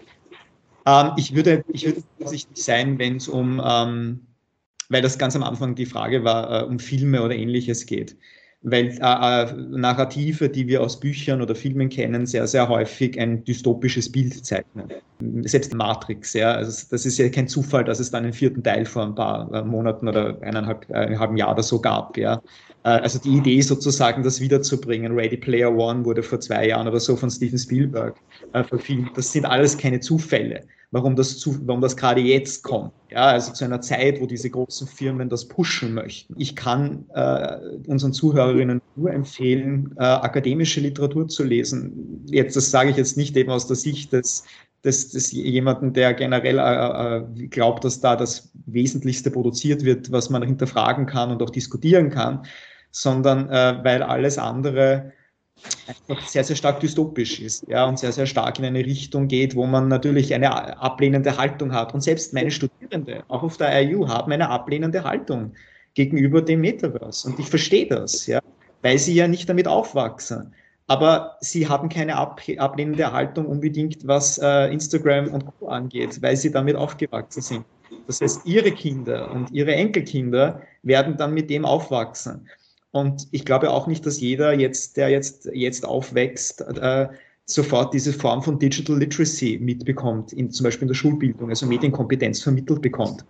Ähm, 0.86 1.12
ich, 1.16 1.34
würde, 1.34 1.64
ich 1.72 1.86
würde 1.86 2.04
vorsichtig 2.20 2.62
sein, 2.62 3.00
wenn 3.00 3.18
es 3.18 3.30
um, 3.30 3.62
ähm, 3.64 4.20
weil 4.90 5.02
das 5.02 5.18
ganz 5.18 5.36
am 5.38 5.44
Anfang 5.44 5.76
die 5.76 5.86
Frage 5.86 6.26
war, 6.26 6.64
äh, 6.64 6.66
um 6.66 6.78
Filme 6.78 7.24
oder 7.24 7.36
ähnliches 7.36 7.86
geht 7.86 8.18
weil 8.64 8.90
äh, 8.90 9.44
äh, 9.44 9.54
Narrative, 9.54 10.50
die 10.50 10.68
wir 10.68 10.82
aus 10.82 11.00
Büchern 11.00 11.42
oder 11.42 11.56
Filmen 11.56 11.90
kennen, 11.90 12.26
sehr, 12.26 12.46
sehr 12.46 12.70
häufig 12.70 13.20
ein 13.20 13.44
dystopisches 13.44 14.12
Bild 14.12 14.46
zeichnen. 14.46 14.88
Selbst 15.44 15.74
Matrix, 15.74 16.34
ja, 16.34 16.54
also 16.54 16.88
das 16.92 17.06
ist 17.06 17.18
ja 17.18 17.30
kein 17.30 17.48
Zufall, 17.48 17.84
dass 17.84 18.00
es 18.00 18.12
dann 18.12 18.24
einen 18.24 18.34
vierten 18.34 18.64
Teil 18.64 18.86
vor 18.86 19.04
ein 19.04 19.16
paar 19.16 19.52
äh, 19.52 19.64
Monaten 19.64 20.08
oder 20.08 20.38
eineinhalb, 20.42 20.90
eineinhalb 20.92 21.38
Jahr 21.38 21.54
oder 21.54 21.64
so 21.64 21.80
gab, 21.80 22.18
ja. 22.18 22.42
Äh, 22.84 22.90
also 22.90 23.20
die 23.20 23.38
Idee 23.38 23.62
sozusagen, 23.62 24.22
das 24.24 24.40
wiederzubringen. 24.40 25.14
Ready 25.14 25.38
Player 25.38 25.76
One 25.76 26.06
wurde 26.06 26.22
vor 26.22 26.40
zwei 26.40 26.68
Jahren 26.68 26.88
oder 26.88 27.00
so 27.00 27.16
von 27.16 27.32
Steven 27.32 27.58
Spielberg 27.58 28.16
äh, 28.54 28.64
verfilmt. 28.64 29.12
Das 29.16 29.32
sind 29.32 29.46
alles 29.46 29.78
keine 29.78 30.00
Zufälle 30.00 30.62
warum 30.92 31.16
das, 31.16 31.40
zu, 31.40 31.58
warum 31.66 31.82
das 31.82 31.96
gerade 31.96 32.22
jetzt 32.22 32.64
kommt. 32.64 32.92
Ja, 33.10 33.28
also 33.28 33.54
zu 33.54 33.66
einer 33.66 33.82
Zeit, 33.82 34.22
wo 34.22 34.26
diese 34.26 34.50
großen 34.50 34.88
Firmen 34.88 35.30
das 35.30 35.48
pushen 35.48 35.94
möchten. 35.94 36.36
Ich 36.38 36.56
kann 36.56 37.06
äh, 37.14 37.58
unseren 37.88 38.14
Zuhörerinnen 38.14 38.82
nur 38.96 39.12
empfehlen, 39.12 39.96
äh, 39.98 40.04
akademische 40.04 40.82
Literatur 40.82 41.28
zu 41.28 41.44
lesen. 41.44 42.26
Jetzt, 42.28 42.56
das 42.56 42.72
sage 42.72 42.92
ich 42.92 42.98
jetzt 42.98 43.18
nicht 43.18 43.36
eben 43.38 43.52
aus 43.52 43.68
der 43.68 43.78
Sicht 43.78 44.12
des, 44.12 44.44
des, 44.84 45.12
des 45.12 45.32
jemanden, 45.32 45.94
der 45.94 46.14
generell 46.14 46.60
äh, 46.60 47.44
äh 47.44 47.48
glaubt, 47.48 47.86
dass 47.86 48.02
da 48.02 48.18
das 48.18 48.52
Wesentlichste 48.66 49.32
produziert 49.32 49.86
wird, 49.86 50.12
was 50.12 50.30
man 50.30 50.44
hinterfragen 50.44 51.06
kann 51.06 51.32
und 51.32 51.42
auch 51.42 51.50
diskutieren 51.52 52.10
kann, 52.10 52.46
sondern 52.92 53.50
äh, 53.50 53.80
weil 53.84 54.04
alles 54.04 54.38
andere 54.38 55.14
einfach 55.88 56.28
sehr, 56.28 56.44
sehr 56.44 56.56
stark 56.56 56.80
dystopisch 56.80 57.40
ist 57.40 57.66
ja, 57.68 57.86
und 57.86 58.00
sehr, 58.00 58.12
sehr 58.12 58.26
stark 58.26 58.60
in 58.60 58.66
eine 58.66 58.80
Richtung 58.80 59.28
geht, 59.28 59.56
wo 59.56 59.66
man 59.66 59.88
natürlich 59.88 60.34
eine 60.34 60.78
ablehnende 60.80 61.38
Haltung 61.38 61.74
hat. 61.74 61.94
Und 61.94 62.02
selbst 62.02 62.34
meine 62.34 62.52
Studierende, 62.52 63.24
auch 63.28 63.44
auf 63.44 63.58
der 63.58 63.82
IU, 63.84 64.08
haben 64.08 64.32
eine 64.32 64.50
ablehnende 64.50 65.04
Haltung 65.04 65.54
gegenüber 65.94 66.42
dem 66.42 66.62
Metaverse. 66.62 67.30
Und 67.30 67.40
ich 67.40 67.48
verstehe 67.48 67.88
das, 67.88 68.28
ja, 68.28 68.40
weil 68.82 68.98
sie 68.98 69.14
ja 69.14 69.28
nicht 69.28 69.50
damit 69.50 69.68
aufwachsen. 69.68 70.54
Aber 70.88 71.38
sie 71.40 71.68
haben 71.70 71.88
keine 71.88 72.18
ab 72.18 72.42
ablehnende 72.58 73.12
Haltung 73.12 73.46
unbedingt, 73.46 74.06
was 74.06 74.38
äh, 74.40 74.74
Instagram 74.74 75.30
und 75.30 75.46
Co. 75.46 75.68
angeht, 75.68 76.22
weil 76.22 76.36
sie 76.36 76.52
damit 76.52 76.76
aufgewachsen 76.76 77.42
sind. 77.42 77.66
Das 78.08 78.20
heißt, 78.20 78.46
ihre 78.46 78.72
Kinder 78.72 79.32
und 79.32 79.52
ihre 79.52 79.74
Enkelkinder 79.74 80.62
werden 80.84 81.16
dann 81.18 81.34
mit 81.34 81.50
dem 81.50 81.66
aufwachsen. 81.66 82.48
Und 82.92 83.28
ich 83.32 83.46
glaube 83.46 83.72
auch 83.72 83.88
nicht, 83.88 84.06
dass 84.06 84.20
jeder 84.20 84.54
jetzt, 84.54 84.98
der 84.98 85.10
jetzt, 85.10 85.50
jetzt 85.54 85.86
aufwächst, 85.86 86.62
äh, 86.62 87.08
sofort 87.46 87.94
diese 87.94 88.14
Form 88.14 88.42
von 88.42 88.60
Digital 88.60 88.98
Literacy 88.98 89.60
mitbekommt, 89.62 90.34
in, 90.34 90.52
zum 90.52 90.66
Beispiel 90.66 90.84
in 90.84 90.90
der 90.90 90.96
Schulbildung, 90.96 91.50
also 91.50 91.66
Medienkompetenz 91.66 92.42
vermittelt 92.42 92.82
bekommt. 92.82 93.26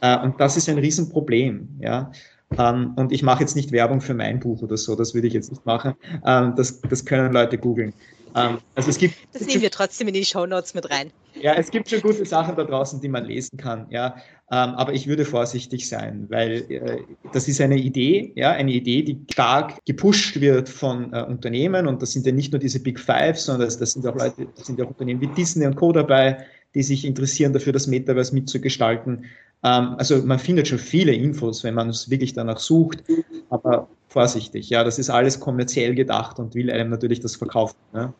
Äh, 0.00 0.18
und 0.20 0.38
das 0.40 0.56
ist 0.56 0.68
ein 0.68 0.78
Riesenproblem. 0.78 1.68
Ja? 1.80 2.10
Ähm, 2.58 2.92
und 2.96 3.12
ich 3.12 3.22
mache 3.22 3.40
jetzt 3.40 3.56
nicht 3.56 3.72
Werbung 3.72 4.00
für 4.00 4.14
mein 4.14 4.40
Buch 4.40 4.62
oder 4.62 4.76
so, 4.76 4.94
das 4.94 5.14
würde 5.14 5.28
ich 5.28 5.34
jetzt 5.34 5.50
nicht 5.50 5.64
machen. 5.64 5.94
Ähm, 6.24 6.54
das, 6.56 6.80
das 6.82 7.04
können 7.04 7.32
Leute 7.32 7.58
googeln. 7.58 7.92
Ähm, 8.34 8.58
also 8.74 8.90
es 8.90 8.98
gibt, 8.98 9.14
das 9.32 9.46
nehmen 9.46 9.62
wir 9.62 9.70
trotzdem 9.70 10.08
in 10.08 10.14
die 10.14 10.24
Show 10.24 10.46
Notes 10.46 10.74
mit 10.74 10.90
rein. 10.90 11.10
Ja, 11.40 11.54
es 11.54 11.70
gibt 11.70 11.88
schon 11.88 12.00
gute 12.00 12.24
Sachen 12.24 12.56
da 12.56 12.64
draußen, 12.64 13.00
die 13.00 13.08
man 13.08 13.24
lesen 13.24 13.56
kann. 13.56 13.86
Ja, 13.90 14.16
ähm, 14.50 14.74
aber 14.74 14.92
ich 14.92 15.06
würde 15.06 15.24
vorsichtig 15.24 15.88
sein, 15.88 16.26
weil 16.30 16.64
äh, 16.70 16.98
das 17.32 17.48
ist 17.48 17.60
eine 17.60 17.76
Idee, 17.76 18.32
ja, 18.36 18.52
eine 18.52 18.72
Idee, 18.72 19.02
die 19.02 19.20
stark 19.32 19.84
gepusht 19.84 20.40
wird 20.40 20.68
von 20.68 21.12
äh, 21.12 21.22
Unternehmen 21.22 21.86
und 21.86 22.02
das 22.02 22.12
sind 22.12 22.26
ja 22.26 22.32
nicht 22.32 22.52
nur 22.52 22.60
diese 22.60 22.80
Big 22.80 23.00
Five, 23.00 23.38
sondern 23.38 23.66
das, 23.66 23.78
das 23.78 23.92
sind 23.92 24.06
auch 24.06 24.16
Leute, 24.16 24.46
das 24.56 24.66
sind 24.66 24.80
auch 24.80 24.88
Unternehmen 24.88 25.20
wie 25.20 25.28
Disney 25.28 25.66
und 25.66 25.76
Co. 25.76 25.92
dabei, 25.92 26.44
die 26.74 26.82
sich 26.82 27.04
interessieren 27.04 27.52
dafür, 27.52 27.72
das 27.72 27.86
Metaverse 27.86 28.34
mitzugestalten. 28.34 29.24
Ähm, 29.64 29.94
also 29.96 30.18
man 30.24 30.38
findet 30.38 30.68
schon 30.68 30.78
viele 30.78 31.12
Infos, 31.12 31.64
wenn 31.64 31.74
man 31.74 31.88
es 31.88 32.10
wirklich 32.10 32.32
danach 32.32 32.58
sucht, 32.58 33.02
aber 33.50 33.88
vorsichtig. 34.08 34.70
Ja, 34.70 34.84
das 34.84 34.98
ist 34.98 35.10
alles 35.10 35.40
kommerziell 35.40 35.94
gedacht 35.94 36.38
und 36.38 36.54
will 36.54 36.70
einem 36.70 36.90
natürlich 36.90 37.20
das 37.20 37.34
verkaufen. 37.34 37.76
Ne? 37.92 38.12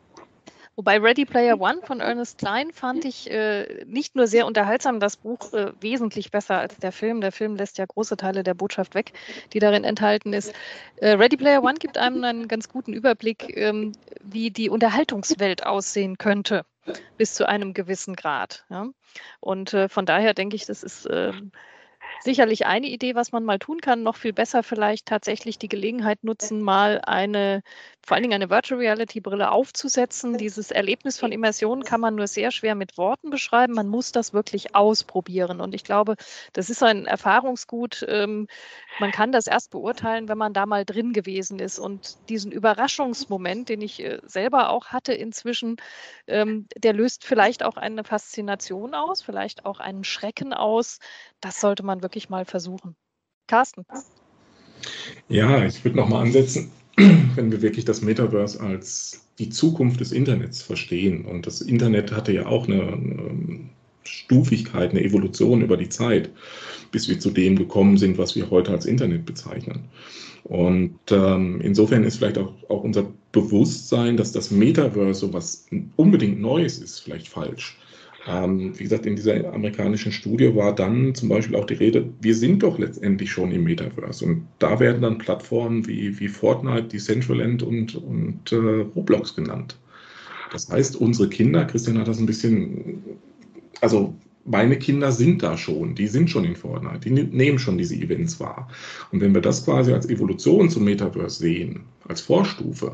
Wobei 0.77 0.99
Ready 0.99 1.25
Player 1.25 1.61
One 1.61 1.81
von 1.85 2.01
Ernest 2.01 2.39
Klein 2.39 2.73
fand 2.73 3.05
ich 3.05 3.31
äh, 3.31 3.85
nicht 3.87 4.17
nur 4.17 4.27
sehr 4.27 4.47
unterhaltsam, 4.47 4.99
das 4.99 5.17
Buch 5.17 5.53
äh, 5.53 5.73
wesentlich 5.81 6.31
besser 6.31 6.59
als 6.59 6.77
der 6.79 6.91
Film. 6.91 7.21
Der 7.21 7.31
Film 7.31 7.55
lässt 7.55 7.79
ja 7.79 7.87
große 7.87 8.17
Teile 8.17 8.43
der 8.43 8.55
Botschaft 8.55 8.95
weg, 8.95 9.13
die 9.53 9.61
darin 9.61 9.85
enthalten 9.85 10.33
ist. 10.33 10.53
Äh, 10.97 11.11
Ready 11.11 11.37
Player 11.37 11.63
One 11.63 11.75
gibt 11.75 11.97
einem 11.97 12.25
einen 12.25 12.49
ganz 12.49 12.69
guten 12.69 12.93
Überblick, 12.93 13.57
ähm, 13.57 13.93
wie 14.23 14.51
die 14.51 14.69
Unterhaltungswelt 14.69 15.65
aussehen 15.65 16.19
könnte, 16.19 16.65
bis 17.17 17.35
zu 17.35 17.49
einem 17.49 17.73
gewissen 17.73 18.17
Grad. 18.17 18.65
Ja? 18.69 18.89
Und 19.41 19.75
äh, 19.75 19.89
von 19.89 20.07
daher 20.07 20.35
denke 20.35 20.57
ich, 20.57 20.67
das 20.67 20.83
ist 20.83 21.09
ähm, 21.09 21.53
sicherlich 22.21 22.67
eine 22.67 22.87
Idee, 22.87 23.15
was 23.15 23.33
man 23.33 23.45
mal 23.45 23.59
tun 23.59 23.81
kann. 23.81 24.03
Noch 24.03 24.17
viel 24.17 24.33
besser 24.33 24.63
vielleicht 24.63 25.07
tatsächlich 25.07 25.59
die 25.59 25.69
Gelegenheit 25.69 26.25
nutzen, 26.25 26.63
mal 26.63 27.01
eine, 27.05 27.63
vor 28.07 28.15
allen 28.15 28.23
Dingen 28.23 28.35
eine 28.35 28.51
Virtual 28.51 28.81
Reality 28.81 29.21
Brille 29.21 29.51
aufzusetzen. 29.51 30.39
Dieses 30.39 30.71
Erlebnis 30.71 31.19
von 31.19 31.31
Immersion 31.31 31.85
kann 31.85 32.01
man 32.01 32.15
nur 32.15 32.27
sehr 32.27 32.51
schwer 32.51 32.75
mit 32.75 32.97
Worten 32.99 33.31
beschreiben. 33.31 33.75
Man 33.75 33.89
muss 33.89 34.13
das 34.13 34.33
wirklich 34.33 34.75
ausprobieren. 34.75 35.61
Und 35.61 35.75
ich 35.75 35.85
glaube, 35.85 36.17
das 36.53 36.71
ist 36.71 36.83
ein 36.83 37.07
Erfahrungsgut. 37.07 38.05
Ähm, 38.09 38.49
man 38.99 39.11
kann 39.11 39.33
das 39.33 39.47
erst 39.47 39.71
beurteilen, 39.71 40.29
wenn 40.29 40.39
man 40.39 40.55
da 40.55 40.67
mal 40.67 40.85
drin 40.85 41.13
gewesen 41.13 41.59
ist. 41.59 41.79
Und 41.79 42.17
diesen 42.29 42.53
Überraschungsmoment, 42.53 43.69
den 43.69 43.81
ich 43.83 44.03
äh, 44.03 44.19
selber 44.25 44.71
auch 44.71 44.87
hatte 44.87 45.13
inzwischen, 45.13 45.77
ähm, 46.27 46.67
der 46.77 46.95
löst 46.95 47.25
vielleicht 47.25 47.63
auch 47.63 47.77
eine 47.77 48.03
Faszination 48.03 48.95
aus, 48.95 49.23
vielleicht 49.23 49.67
auch 49.67 49.79
einen 49.79 50.05
Schrecken 50.05 50.53
aus. 50.53 50.99
Das 51.41 51.61
sollte 51.61 51.83
man 51.83 52.03
wirklich 52.03 52.15
wirklich 52.15 52.31
mal 52.31 52.45
versuchen. 52.45 52.97
Carsten. 53.47 53.85
Ja, 55.29 55.65
ich 55.65 55.85
würde 55.85 55.97
nochmal 55.97 56.23
ansetzen, 56.23 56.71
wenn 56.97 57.51
wir 57.51 57.63
wirklich 57.63 57.85
das 57.85 58.03
Metaverse 58.03 58.61
als 58.61 59.27
die 59.39 59.51
Zukunft 59.51 60.01
des 60.01 60.13
Internets 60.13 60.63
verstehen. 60.63 61.25
Und 61.25 61.47
das 61.47 61.61
Internet 61.61 62.13
hatte 62.13 62.33
ja 62.33 62.47
auch 62.47 62.69
eine, 62.69 62.83
eine 62.83 63.61
Stufigkeit, 64.05 64.91
eine 64.91 65.03
Evolution 65.03 65.63
über 65.63 65.77
die 65.77 65.89
Zeit, 65.89 66.31
bis 66.93 67.09
wir 67.09 67.19
zu 67.19 67.31
dem 67.31 67.57
gekommen 67.57 67.97
sind, 67.97 68.19
was 68.19 68.37
wir 68.37 68.51
heute 68.51 68.71
als 68.71 68.87
Internet 68.87 69.27
bezeichnen. 69.27 69.85
Und 70.45 70.99
ähm, 71.11 71.61
insofern 71.63 72.05
ist 72.05 72.19
vielleicht 72.19 72.39
auch, 72.39 72.53
auch 72.69 72.85
unser 72.85 73.11
Bewusstsein, 73.33 74.17
dass 74.17 74.31
das 74.31 74.51
Metaverse 74.51 75.21
so 75.21 75.33
was 75.33 75.67
unbedingt 75.97 76.41
Neues 76.41 76.79
ist, 76.79 77.01
vielleicht 77.01 77.29
falsch. 77.29 77.77
Ähm, 78.27 78.79
wie 78.79 78.85
gesagt, 78.85 79.05
in 79.05 79.17
dieser 79.17 79.53
amerikanischen 79.53 80.11
Studie 80.11 80.55
war 80.55 80.75
dann 80.75 81.15
zum 81.15 81.29
Beispiel 81.29 81.57
auch 81.57 81.67
die 81.67 81.75
Rede, 81.75 82.09
wir 82.21 82.35
sind 82.35 82.63
doch 82.63 82.79
letztendlich 82.79 83.31
schon 83.31 83.53
im 83.53 83.65
Metaverse. 83.65 84.25
Und 84.25 84.47
da 84.59 84.81
werden 84.81 85.03
dann 85.03 85.19
Plattformen 85.19 85.87
wie, 85.87 86.19
wie 86.19 86.29
Fortnite, 86.29 86.89
Decentraland 86.89 87.63
und, 87.63 87.95
und 87.97 88.51
äh, 88.51 88.87
Roblox 88.97 89.37
genannt. 89.37 89.79
Das 90.53 90.71
heißt, 90.71 90.97
unsere 90.97 91.29
Kinder, 91.29 91.65
Christian 91.65 91.99
hat 91.99 92.09
das 92.09 92.19
ein 92.19 92.27
bisschen, 92.27 93.03
also 93.81 94.15
meine 94.45 94.79
Kinder 94.79 95.11
sind 95.11 95.43
da 95.43 95.57
schon, 95.57 95.95
die 95.95 96.07
sind 96.07 96.29
schon 96.31 96.45
in 96.45 96.57
Fortnite, 96.57 97.01
die 97.01 97.11
ne-, 97.11 97.29
nehmen 97.31 97.59
schon 97.59 97.79
diese 97.79 97.95
Events 97.95 98.39
wahr. 98.41 98.69
Und 99.11 99.21
wenn 99.21 99.35
wir 99.35 99.41
das 99.41 99.65
quasi 99.65 99.93
als 99.93 100.09
Evolution 100.09 100.69
zum 100.69 100.85
Metaverse 100.85 101.39
sehen, 101.39 101.81
als 102.07 102.21
Vorstufe, 102.21 102.93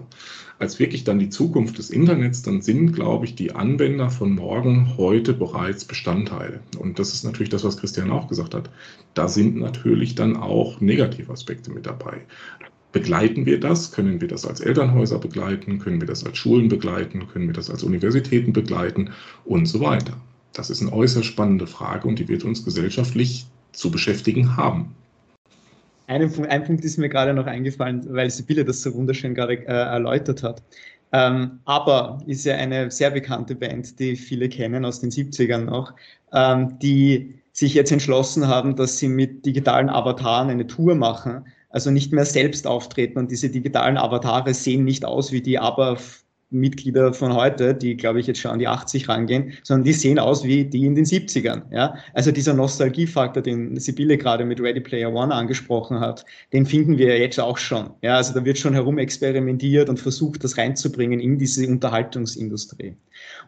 als 0.61 0.79
wirklich 0.79 1.05
dann 1.05 1.19
die 1.19 1.31
Zukunft 1.31 1.79
des 1.79 1.91
Internets, 1.91 2.43
dann 2.43 2.61
sind, 2.61 2.93
glaube 2.93 3.25
ich, 3.25 3.35
die 3.35 3.53
Anwender 3.53 4.11
von 4.11 4.35
morgen 4.35 4.97
heute 4.97 5.33
bereits 5.33 5.85
Bestandteil. 5.85 6.61
Und 6.79 6.99
das 6.99 7.15
ist 7.15 7.25
natürlich 7.25 7.49
das, 7.49 7.65
was 7.65 7.79
Christian 7.79 8.11
auch 8.11 8.29
gesagt 8.29 8.55
hat. 8.55 8.71
Da 9.15 9.27
sind 9.27 9.57
natürlich 9.57 10.15
dann 10.15 10.37
auch 10.37 10.81
Negativaspekte 10.81 11.73
mit 11.73 11.87
dabei. 11.87 12.21
Begleiten 12.93 13.47
wir 13.47 13.59
das? 13.59 13.93
Können 13.93 14.21
wir 14.21 14.29
das 14.29 14.45
als 14.45 14.61
Elternhäuser 14.61 15.19
begleiten? 15.19 15.79
Können 15.79 16.01
wir 16.01 16.09
das 16.09 16.27
als 16.27 16.37
Schulen 16.37 16.69
begleiten? 16.69 17.27
Können 17.29 17.47
wir 17.47 17.55
das 17.55 17.71
als 17.71 17.83
Universitäten 17.83 18.53
begleiten? 18.53 19.11
Und 19.45 19.67
so 19.67 19.81
weiter. 19.81 20.21
Das 20.53 20.71
ist 20.71 20.83
eine 20.83 20.93
äußerst 20.93 21.27
spannende 21.27 21.67
Frage 21.67 22.09
und 22.09 22.19
die 22.19 22.29
wird 22.29 22.45
uns 22.45 22.65
gesellschaftlich 22.65 23.47
zu 23.73 23.91
beschäftigen 23.91 24.57
haben. 24.57 24.95
Ein, 26.07 26.23
ein 26.47 26.65
Punkt 26.65 26.85
ist 26.85 26.99
mir 26.99 27.09
gerade 27.09 27.33
noch 27.33 27.47
eingefallen, 27.47 28.05
weil 28.11 28.31
Sibylle 28.31 28.65
das 28.65 28.83
so 28.83 28.93
wunderschön 28.95 29.35
gerade 29.35 29.55
äh, 29.55 29.73
erläutert 29.73 30.43
hat. 30.43 30.63
Ähm, 31.13 31.61
aber 31.65 32.19
ist 32.27 32.45
ja 32.45 32.57
eine 32.57 32.91
sehr 32.91 33.11
bekannte 33.11 33.55
Band, 33.55 33.99
die 33.99 34.17
viele 34.17 34.49
kennen 34.49 34.85
aus 34.85 35.01
den 35.01 35.11
70ern 35.11 35.65
noch, 35.65 35.93
ähm, 36.33 36.79
die 36.81 37.41
sich 37.53 37.75
jetzt 37.75 37.91
entschlossen 37.91 38.47
haben, 38.47 38.77
dass 38.77 38.99
sie 38.99 39.09
mit 39.09 39.45
digitalen 39.45 39.89
Avataren 39.89 40.51
eine 40.51 40.67
Tour 40.67 40.95
machen, 40.95 41.47
also 41.69 41.91
nicht 41.91 42.13
mehr 42.13 42.25
selbst 42.25 42.67
auftreten 42.67 43.19
und 43.19 43.31
diese 43.31 43.51
digitalen 43.51 43.97
Avatare 43.97 44.55
sehen 44.55 44.85
nicht 44.85 45.05
aus 45.05 45.33
wie 45.33 45.43
die 45.43 45.59
aber 45.59 45.99
Mitglieder 46.51 47.15
von 47.15 47.35
heute, 47.35 47.75
die, 47.75 47.97
glaube 47.97 48.21
ich, 48.21 48.27
jetzt 48.27 48.41
schon 48.41 48.51
an 48.51 48.59
die 48.59 48.67
80 48.67 49.09
rangehen, 49.09 49.53
sondern 49.63 49.85
die 49.85 49.93
sehen 49.93 50.19
aus 50.19 50.45
wie 50.45 50.65
die 50.65 50.85
in 50.85 50.95
den 50.95 51.05
70ern. 51.05 51.63
Ja? 51.71 51.95
Also 52.13 52.33
dieser 52.33 52.55
Nostalgiefaktor, 52.55 53.43
den 53.43 53.79
Sibylle 53.79 54.19
gerade 54.19 54.45
mit 54.45 54.61
Ready 54.61 54.81
Player 54.81 55.13
One 55.13 55.35
angesprochen 55.35 56.01
hat, 56.01 56.25
den 56.53 56.67
finden 56.67 56.99
wir 56.99 57.19
jetzt 57.19 57.39
auch 57.39 57.59
schon. 57.59 57.91
Ja? 58.03 58.17
Also 58.17 58.35
da 58.35 58.45
wird 58.45 58.59
schon 58.59 58.75
herum 58.75 58.99
experimentiert 58.99 59.89
und 59.89 59.99
versucht, 59.99 60.43
das 60.43 60.59
reinzubringen 60.59 61.21
in 61.21 61.39
diese 61.39 61.67
Unterhaltungsindustrie. 61.69 62.95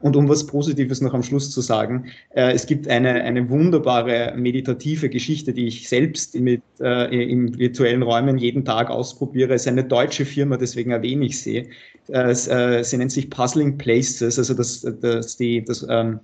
Und 0.00 0.16
um 0.16 0.28
was 0.28 0.46
Positives 0.46 1.00
noch 1.00 1.14
am 1.14 1.22
Schluss 1.22 1.50
zu 1.50 1.60
sagen, 1.60 2.06
äh, 2.30 2.52
es 2.52 2.66
gibt 2.66 2.88
eine, 2.88 3.22
eine 3.22 3.48
wunderbare 3.48 4.34
meditative 4.36 5.08
Geschichte, 5.08 5.52
die 5.52 5.66
ich 5.66 5.88
selbst 5.88 6.38
mit, 6.38 6.62
äh, 6.80 7.06
in 7.06 7.58
virtuellen 7.58 8.02
Räumen 8.02 8.38
jeden 8.38 8.64
Tag 8.64 8.90
ausprobiere. 8.90 9.54
Es 9.54 9.62
ist 9.62 9.68
eine 9.68 9.84
deutsche 9.84 10.24
Firma, 10.24 10.56
deswegen 10.56 10.90
erwähne 10.90 11.26
ich 11.26 11.40
sie. 11.40 11.68
Äh, 12.08 12.30
äh 12.30 12.82
sie 12.82 12.96
nennt 12.96 13.12
sich 13.12 13.30
Puzzling 13.30 13.78
Places, 13.78 14.38
also 14.38 14.54
das, 14.54 14.86
das, 15.00 15.36
die, 15.36 15.64
das, 15.64 15.86
ähm, 15.88 16.20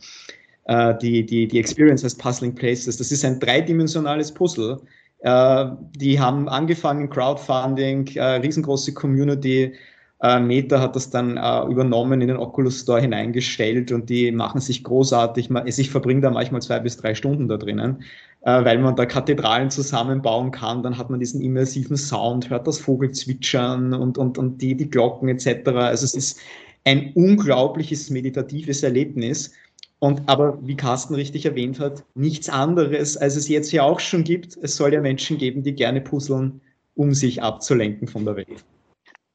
äh, 0.64 0.96
die, 0.98 1.24
die, 1.24 1.48
die 1.48 1.58
Experience 1.58 2.04
heißt 2.04 2.18
Puzzling 2.18 2.54
Places. 2.54 2.96
Das 2.96 3.10
ist 3.10 3.24
ein 3.24 3.40
dreidimensionales 3.40 4.32
Puzzle. 4.32 4.80
Äh, 5.20 5.66
die 5.96 6.20
haben 6.20 6.48
angefangen, 6.48 7.10
Crowdfunding, 7.10 8.06
äh, 8.16 8.22
riesengroße 8.22 8.92
Community. 8.94 9.72
Äh, 10.20 10.40
Meta 10.40 10.80
hat 10.80 10.96
das 10.96 11.10
dann 11.10 11.36
äh, 11.36 11.64
übernommen, 11.70 12.20
in 12.20 12.28
den 12.28 12.36
Oculus 12.36 12.80
Store 12.80 13.00
hineingestellt 13.00 13.92
und 13.92 14.10
die 14.10 14.32
machen 14.32 14.60
sich 14.60 14.82
großartig. 14.82 15.48
Ich 15.66 15.90
verbringe 15.90 16.22
da 16.22 16.30
manchmal 16.30 16.60
zwei 16.60 16.80
bis 16.80 16.96
drei 16.96 17.14
Stunden 17.14 17.46
da 17.46 17.56
drinnen, 17.56 18.02
äh, 18.40 18.64
weil 18.64 18.78
man 18.78 18.96
da 18.96 19.06
Kathedralen 19.06 19.70
zusammenbauen 19.70 20.50
kann. 20.50 20.82
Dann 20.82 20.98
hat 20.98 21.10
man 21.10 21.20
diesen 21.20 21.40
immersiven 21.40 21.96
Sound, 21.96 22.50
hört 22.50 22.66
das 22.66 22.80
Vogelzwitschern 22.80 23.94
und, 23.94 24.18
und, 24.18 24.38
und 24.38 24.60
die, 24.60 24.76
die 24.76 24.90
Glocken 24.90 25.28
etc. 25.28 25.68
Also 25.68 26.04
es 26.04 26.14
ist 26.14 26.40
ein 26.84 27.12
unglaubliches 27.14 28.10
meditatives 28.10 28.82
Erlebnis. 28.82 29.52
Und 30.00 30.22
aber, 30.28 30.58
wie 30.62 30.76
Carsten 30.76 31.14
richtig 31.14 31.44
erwähnt 31.44 31.80
hat, 31.80 32.04
nichts 32.14 32.48
anderes, 32.48 33.16
als 33.16 33.34
es 33.36 33.48
jetzt 33.48 33.72
ja 33.72 33.82
auch 33.82 34.00
schon 34.00 34.24
gibt. 34.24 34.56
Es 34.62 34.76
soll 34.76 34.92
ja 34.92 35.00
Menschen 35.00 35.38
geben, 35.38 35.62
die 35.62 35.74
gerne 35.74 36.00
puzzeln, 36.00 36.60
um 36.94 37.14
sich 37.14 37.42
abzulenken 37.42 38.06
von 38.06 38.24
der 38.24 38.36
Welt. 38.36 38.64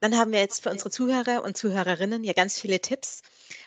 Dann 0.03 0.17
haben 0.17 0.33
wir 0.33 0.39
jetzt 0.39 0.63
für 0.63 0.69
unsere 0.69 0.89
Zuhörer 0.89 1.45
und 1.45 1.55
Zuhörerinnen 1.55 2.25
ja 2.25 2.33
ganz 2.33 2.59
viele 2.59 2.81
Tipps. 2.81 3.21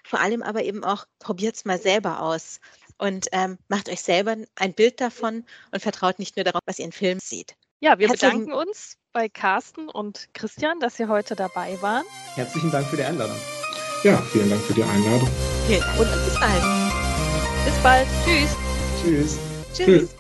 Vor 0.05 0.21
allem 0.21 0.43
aber 0.43 0.65
eben 0.65 0.85
auch, 0.85 1.07
probiert 1.19 1.57
es 1.57 1.65
mal 1.65 1.81
selber 1.81 2.21
aus 2.21 2.61
und 2.99 3.29
ähm, 3.33 3.57
macht 3.69 3.89
euch 3.89 4.03
selber 4.03 4.37
ein 4.55 4.75
Bild 4.75 5.01
davon 5.01 5.47
und 5.73 5.81
vertraut 5.81 6.19
nicht 6.19 6.37
nur 6.37 6.45
darauf, 6.45 6.61
was 6.67 6.79
ihr 6.79 6.85
in 6.85 6.93
Filmen 6.93 7.21
seht. 7.21 7.57
Ja, 7.81 7.99
wir 7.99 8.09
Herzlichen 8.09 8.45
bedanken 8.45 8.53
uns 8.53 8.99
bei 9.15 9.31
Carsten 9.31 9.89
und 9.89 10.29
Christian, 10.35 10.79
dass 10.79 10.99
Sie 10.99 11.09
heute 11.09 11.37
dabei 11.37 11.81
waren. 11.81 12.05
Herzlichen 12.35 12.71
Dank 12.71 12.87
für 12.87 12.97
die 12.97 13.05
Einladung. 13.05 13.37
Ja, 14.05 14.19
vielen 14.31 14.51
Dank 14.51 14.61
für 14.61 14.75
die 14.75 14.83
Einladung. 14.83 15.31
Vielen 15.67 15.81
Dank 15.81 16.01
und 16.01 16.25
bis 16.27 16.39
bald. 16.39 16.63
Bis 17.65 17.83
bald. 17.83 18.07
Tschüss. 18.27 18.51
Tschüss. 19.03 19.39
Tschüss. 19.73 19.87
Tschüss. 19.87 20.17